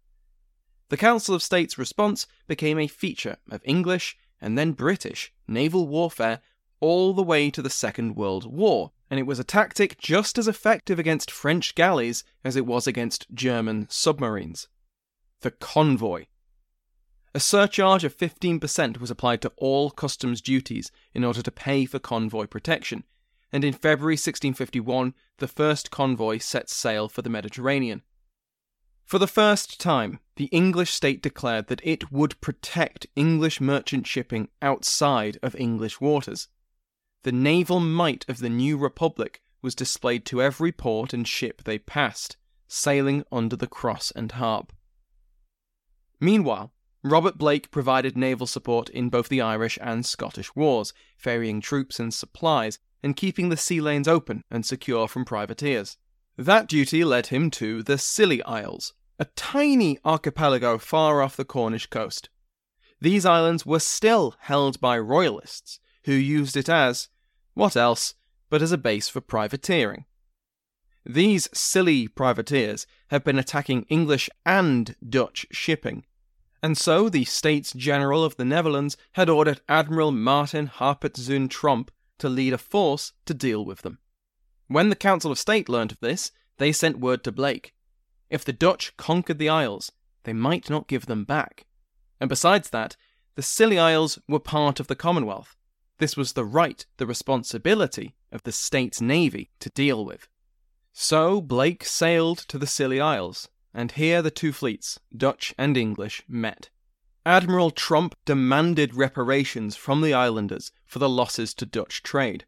The 0.90 0.98
Council 0.98 1.34
of 1.34 1.42
State's 1.42 1.78
response 1.78 2.28
became 2.48 2.78
a 2.78 2.88
feature 2.88 3.38
of 3.50 3.62
English 3.64 4.18
and 4.40 4.58
then 4.58 4.74
British 4.74 5.34
naval 5.48 5.88
warfare 5.88 6.42
all 6.80 7.14
the 7.14 7.24
way 7.24 7.50
to 7.50 7.62
the 7.62 7.70
Second 7.70 8.16
World 8.16 8.46
War, 8.46 8.92
and 9.10 9.20
it 9.20 9.26
was 9.26 9.40
a 9.40 9.44
tactic 9.44 9.98
just 9.98 10.38
as 10.38 10.50
effective 10.50 11.00
against 11.00 11.32
French 11.32 11.76
galleys 11.76 12.26
as 12.44 12.56
it 12.58 12.66
was 12.66 12.88
against 12.88 13.26
German 13.34 13.88
submarines. 13.90 14.68
The 15.42 15.52
convoy. 15.52 16.26
A 17.34 17.40
surcharge 17.40 18.04
of 18.04 18.18
15% 18.18 19.00
was 19.00 19.10
applied 19.10 19.42
to 19.42 19.52
all 19.58 19.90
customs 19.92 20.42
duties 20.42 20.92
in 21.14 21.24
order 21.24 21.42
to 21.42 21.52
pay 21.52 21.86
for 21.86 22.00
convoy 22.00 22.48
protection, 22.48 23.06
and 23.54 23.64
in 23.64 23.72
February 23.72 24.16
1651, 24.16 25.14
the 25.38 25.48
first 25.48 25.92
convoy 25.92 26.40
set 26.40 26.72
sail 26.72 27.08
for 27.08 27.22
the 27.22 27.30
Mediterranean. 27.30 28.02
For 29.06 29.20
the 29.20 29.28
first 29.28 29.80
time, 29.80 30.20
the 30.38 30.46
English 30.46 30.92
state 30.92 31.22
declared 31.22 31.68
that 31.68 31.82
it 31.84 32.12
would 32.12 32.42
protect 32.42 33.06
English 33.16 33.62
merchant 33.62 34.08
shipping 34.08 34.50
outside 34.60 35.38
of 35.44 35.56
English 35.56 36.02
waters. 36.02 36.48
The 37.22 37.32
naval 37.32 37.80
might 37.80 38.28
of 38.28 38.40
the 38.40 38.50
new 38.50 38.76
republic 38.76 39.42
was 39.62 39.76
displayed 39.76 40.26
to 40.26 40.42
every 40.42 40.72
port 40.72 41.14
and 41.14 41.28
ship 41.28 41.64
they 41.64 41.78
passed, 41.78 42.38
sailing 42.68 43.24
under 43.32 43.56
the 43.56 43.68
cross 43.68 44.12
and 44.16 44.32
harp. 44.32 44.74
Meanwhile, 46.20 46.74
Robert 47.04 47.38
Blake 47.38 47.70
provided 47.70 48.18
naval 48.18 48.48
support 48.48 48.90
in 48.90 49.10
both 49.10 49.30
the 49.30 49.42
Irish 49.42 49.78
and 49.80 50.06
Scottish 50.06 50.56
wars, 50.56 50.92
ferrying 51.18 51.62
troops 51.62 52.00
and 52.00 52.14
supplies, 52.14 52.80
and 53.04 53.16
keeping 53.16 53.50
the 53.50 53.58
sea 53.58 53.82
lanes 53.82 54.08
open 54.08 54.44
and 54.50 54.66
secure 54.66 55.08
from 55.08 55.26
privateers. 55.26 55.98
That 56.38 56.68
duty 56.68 57.04
led 57.04 57.28
him 57.28 57.52
to 57.52 57.84
the 57.84 57.98
Scilly 57.98 58.42
Isles, 58.44 58.94
a 59.20 59.26
tiny 59.26 60.00
archipelago 60.04 60.78
far 60.78 61.22
off 61.22 61.38
the 61.38 61.46
Cornish 61.46 61.88
coast. 61.88 62.30
These 63.00 63.26
islands 63.26 63.66
were 63.66 63.80
still 63.80 64.36
held 64.40 64.80
by 64.80 64.98
royalists, 64.98 65.80
who 66.06 66.14
used 66.14 66.58
it 66.58 66.70
as, 66.70 67.10
what 67.54 67.76
else, 67.76 68.16
but 68.50 68.62
as 68.62 68.72
a 68.72 68.78
base 68.78 69.10
for 69.10 69.22
privateering. 69.22 70.06
These 71.06 71.50
Scilly 71.54 72.08
privateers 72.08 72.88
have 73.10 73.24
been 73.24 73.38
attacking 73.38 73.84
English 73.90 74.30
and 74.46 74.96
Dutch 75.08 75.46
shipping, 75.52 76.06
and 76.62 76.78
so 76.78 77.10
the 77.10 77.26
States 77.26 77.74
General 77.74 78.24
of 78.24 78.38
the 78.38 78.46
Netherlands 78.46 78.96
had 79.14 79.30
ordered 79.30 79.60
Admiral 79.68 80.12
Martin 80.12 80.68
Harpertszoon 80.68 81.50
Tromp 81.50 81.92
to 82.20 82.30
lead 82.30 82.54
a 82.54 82.58
force 82.58 83.14
to 83.26 83.34
deal 83.34 83.66
with 83.66 83.82
them. 83.82 84.00
When 84.68 84.90
the 84.90 84.96
Council 84.96 85.32
of 85.32 85.40
State 85.40 85.70
learnt 85.70 85.92
of 85.92 86.00
this, 86.00 86.32
they 86.58 86.72
sent 86.72 87.00
word 87.00 87.24
to 87.24 87.32
Blake. 87.32 87.74
If 88.30 88.46
the 88.46 88.54
Dutch 88.54 88.96
conquered 88.98 89.40
the 89.40 89.50
Isles, 89.50 89.92
they 90.24 90.34
might 90.34 90.70
not 90.70 90.88
give 90.88 91.06
them 91.06 91.26
back. 91.26 91.66
And 92.20 92.30
besides 92.30 92.70
that, 92.70 92.96
the 93.36 93.42
Scilly 93.42 93.80
Isles 93.80 94.20
were 94.28 94.40
part 94.40 94.80
of 94.80 94.88
the 94.88 94.96
Commonwealth. 94.96 95.56
This 95.98 96.16
was 96.16 96.34
the 96.34 96.46
right, 96.46 96.86
the 96.98 97.06
responsibility 97.06 98.16
of 98.32 98.44
the 98.44 98.52
state's 98.52 99.02
navy 99.02 99.52
to 99.60 99.70
deal 99.70 100.06
with. 100.06 100.28
So 100.92 101.42
Blake 101.42 101.84
sailed 101.84 102.38
to 102.48 102.58
the 102.58 102.68
Scilly 102.68 103.00
Isles, 103.00 103.50
and 103.74 103.92
here 103.92 104.22
the 104.22 104.32
two 104.32 104.54
fleets, 104.54 105.00
Dutch 105.16 105.54
and 105.58 105.76
English, 105.76 106.24
met. 106.28 106.70
Admiral 107.26 107.72
Tromp 107.72 108.16
demanded 108.26 108.96
reparations 108.96 109.78
from 109.78 110.02
the 110.02 110.14
islanders 110.14 110.72
for 110.86 111.00
the 111.00 111.08
losses 111.08 111.54
to 111.54 111.66
Dutch 111.66 112.04
trade, 112.04 112.46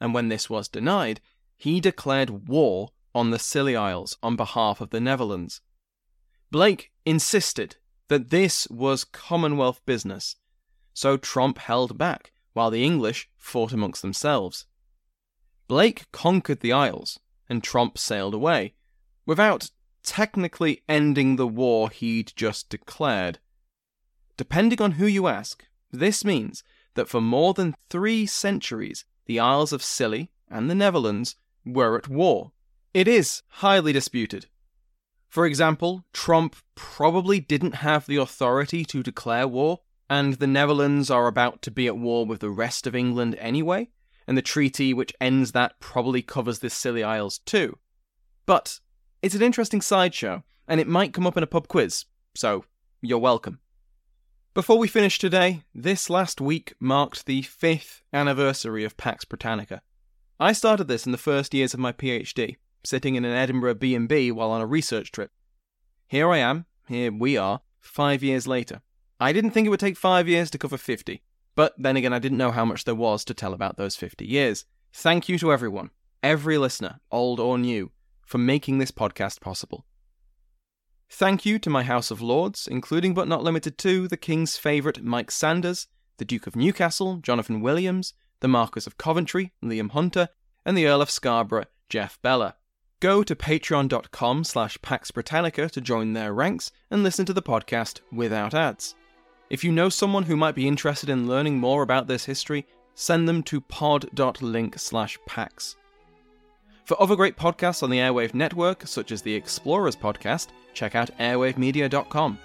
and 0.00 0.12
when 0.12 0.28
this 0.28 0.50
was 0.50 0.68
denied, 0.68 1.20
he 1.56 1.80
declared 1.80 2.48
war 2.48 2.90
on 3.14 3.30
the 3.30 3.38
Scilly 3.38 3.76
Isles 3.76 4.18
on 4.22 4.34
behalf 4.34 4.80
of 4.80 4.90
the 4.90 5.00
Netherlands. 5.00 5.60
Blake 6.50 6.90
insisted 7.04 7.76
that 8.08 8.30
this 8.30 8.66
was 8.68 9.04
Commonwealth 9.04 9.80
business, 9.86 10.36
so 10.92 11.16
Tromp 11.16 11.58
held 11.58 11.96
back 11.96 12.32
while 12.52 12.70
the 12.70 12.84
English 12.84 13.28
fought 13.36 13.72
amongst 13.72 14.02
themselves. 14.02 14.66
Blake 15.68 16.10
conquered 16.10 16.60
the 16.60 16.72
Isles, 16.72 17.20
and 17.48 17.62
Tromp 17.62 17.96
sailed 17.96 18.34
away, 18.34 18.74
without 19.24 19.70
technically 20.02 20.82
ending 20.88 21.36
the 21.36 21.46
war 21.46 21.90
he'd 21.90 22.32
just 22.36 22.68
declared. 22.68 23.38
Depending 24.36 24.82
on 24.82 24.92
who 24.92 25.06
you 25.06 25.26
ask, 25.26 25.64
this 25.90 26.24
means 26.24 26.62
that 26.94 27.08
for 27.08 27.20
more 27.20 27.54
than 27.54 27.74
three 27.88 28.26
centuries 28.26 29.04
the 29.26 29.40
Isles 29.40 29.72
of 29.72 29.82
Scilly 29.82 30.30
and 30.48 30.70
the 30.70 30.74
Netherlands 30.74 31.36
were 31.64 31.96
at 31.96 32.08
war. 32.08 32.52
It 32.94 33.08
is 33.08 33.42
highly 33.48 33.92
disputed. 33.92 34.46
For 35.28 35.44
example, 35.44 36.04
Tromp 36.12 36.56
probably 36.74 37.40
didn't 37.40 37.76
have 37.76 38.06
the 38.06 38.16
authority 38.16 38.84
to 38.86 39.02
declare 39.02 39.48
war, 39.48 39.80
and 40.08 40.34
the 40.34 40.46
Netherlands 40.46 41.10
are 41.10 41.26
about 41.26 41.62
to 41.62 41.70
be 41.70 41.86
at 41.86 41.98
war 41.98 42.24
with 42.24 42.40
the 42.40 42.50
rest 42.50 42.86
of 42.86 42.94
England 42.94 43.36
anyway, 43.38 43.88
and 44.26 44.38
the 44.38 44.42
treaty 44.42 44.94
which 44.94 45.12
ends 45.20 45.52
that 45.52 45.78
probably 45.80 46.22
covers 46.22 46.60
the 46.60 46.70
Scilly 46.70 47.02
Isles 47.02 47.38
too. 47.40 47.78
But 48.46 48.80
it's 49.20 49.34
an 49.34 49.42
interesting 49.42 49.80
sideshow, 49.80 50.44
and 50.68 50.80
it 50.80 50.86
might 50.86 51.12
come 51.12 51.26
up 51.26 51.36
in 51.36 51.42
a 51.42 51.48
pub 51.48 51.68
quiz, 51.68 52.04
so 52.34 52.64
you're 53.02 53.18
welcome. 53.18 53.60
Before 54.56 54.78
we 54.78 54.88
finish 54.88 55.18
today, 55.18 55.64
this 55.74 56.08
last 56.08 56.40
week 56.40 56.72
marked 56.80 57.26
the 57.26 57.42
fifth 57.42 58.00
anniversary 58.10 58.84
of 58.84 58.96
Pax 58.96 59.26
Britannica. 59.26 59.82
I 60.40 60.52
started 60.54 60.88
this 60.88 61.04
in 61.04 61.12
the 61.12 61.18
first 61.18 61.52
years 61.52 61.74
of 61.74 61.80
my 61.80 61.92
PhD, 61.92 62.56
sitting 62.82 63.16
in 63.16 63.26
an 63.26 63.36
Edinburgh 63.36 63.74
B&B 63.74 64.32
while 64.32 64.50
on 64.50 64.62
a 64.62 64.66
research 64.66 65.12
trip. 65.12 65.30
Here 66.08 66.30
I 66.30 66.38
am, 66.38 66.64
here 66.88 67.12
we 67.12 67.36
are, 67.36 67.60
five 67.82 68.22
years 68.22 68.46
later. 68.46 68.80
I 69.20 69.34
didn't 69.34 69.50
think 69.50 69.66
it 69.66 69.68
would 69.68 69.78
take 69.78 69.98
five 69.98 70.26
years 70.26 70.48
to 70.52 70.58
cover 70.58 70.78
50, 70.78 71.20
but 71.54 71.74
then 71.76 71.98
again, 71.98 72.14
I 72.14 72.18
didn't 72.18 72.38
know 72.38 72.50
how 72.50 72.64
much 72.64 72.84
there 72.84 72.94
was 72.94 73.26
to 73.26 73.34
tell 73.34 73.52
about 73.52 73.76
those 73.76 73.94
50 73.94 74.24
years. 74.24 74.64
Thank 74.90 75.28
you 75.28 75.38
to 75.38 75.52
everyone, 75.52 75.90
every 76.22 76.56
listener, 76.56 77.00
old 77.12 77.40
or 77.40 77.58
new, 77.58 77.90
for 78.24 78.38
making 78.38 78.78
this 78.78 78.90
podcast 78.90 79.42
possible. 79.42 79.84
Thank 81.08 81.46
you 81.46 81.58
to 81.60 81.70
my 81.70 81.82
House 81.82 82.10
of 82.10 82.20
Lords, 82.20 82.66
including 82.66 83.14
but 83.14 83.28
not 83.28 83.42
limited 83.42 83.78
to 83.78 84.08
the 84.08 84.16
King's 84.16 84.56
favourite 84.56 85.02
Mike 85.02 85.30
Sanders, 85.30 85.86
the 86.18 86.24
Duke 86.24 86.46
of 86.46 86.56
Newcastle, 86.56 87.18
Jonathan 87.18 87.60
Williams, 87.60 88.14
the 88.40 88.48
Marquis 88.48 88.82
of 88.86 88.98
Coventry, 88.98 89.52
Liam 89.62 89.92
Hunter, 89.92 90.28
and 90.64 90.76
the 90.76 90.86
Earl 90.86 91.00
of 91.00 91.10
Scarborough, 91.10 91.66
Jeff 91.88 92.20
Bella. 92.22 92.56
Go 93.00 93.22
to 93.22 93.36
patreon.com 93.36 94.44
slash 94.44 94.80
Pax 94.82 95.10
Britannica 95.10 95.68
to 95.68 95.80
join 95.80 96.12
their 96.12 96.32
ranks 96.32 96.72
and 96.90 97.02
listen 97.02 97.26
to 97.26 97.32
the 97.32 97.42
podcast 97.42 98.00
without 98.10 98.54
ads. 98.54 98.94
If 99.48 99.62
you 99.62 99.70
know 99.70 99.88
someone 99.88 100.24
who 100.24 100.36
might 100.36 100.54
be 100.54 100.66
interested 100.66 101.08
in 101.08 101.28
learning 101.28 101.58
more 101.58 101.82
about 101.82 102.08
this 102.08 102.24
history, 102.24 102.66
send 102.94 103.28
them 103.28 103.42
to 103.44 103.60
pod.link 103.60 104.78
slash 104.78 105.18
pax. 105.26 105.76
For 106.84 107.00
other 107.00 107.16
great 107.16 107.36
podcasts 107.36 107.82
on 107.82 107.90
the 107.90 107.98
Airwave 107.98 108.34
Network, 108.34 108.86
such 108.86 109.12
as 109.12 109.22
the 109.22 109.34
Explorers 109.34 109.96
podcast, 109.96 110.48
check 110.76 110.94
out 110.94 111.10
airwavemedia.com. 111.18 112.38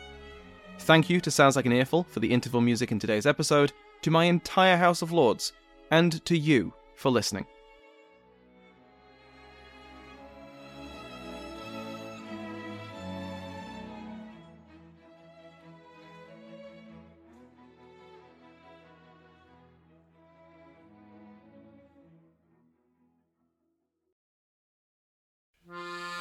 Thank 0.80 1.10
you 1.12 1.22
to 1.22 1.30
Sounds 1.30 1.56
Like 1.56 1.68
an 1.68 1.74
Earful 1.74 2.04
for 2.06 2.20
the 2.22 2.32
interval 2.32 2.62
music 2.62 2.92
in 2.92 2.98
today's 2.98 3.28
episode, 3.28 3.72
to 4.02 4.10
my 4.10 4.24
entire 4.24 4.78
House 4.78 5.04
of 5.04 5.12
Lords, 5.12 5.54
and 5.92 6.26
to 6.26 6.36
you 6.36 6.74
for 6.96 7.12
listening. 7.12 7.46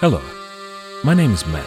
Hello, 0.01 0.23
my 1.05 1.12
name 1.12 1.33
is 1.33 1.46
Matt, 1.46 1.66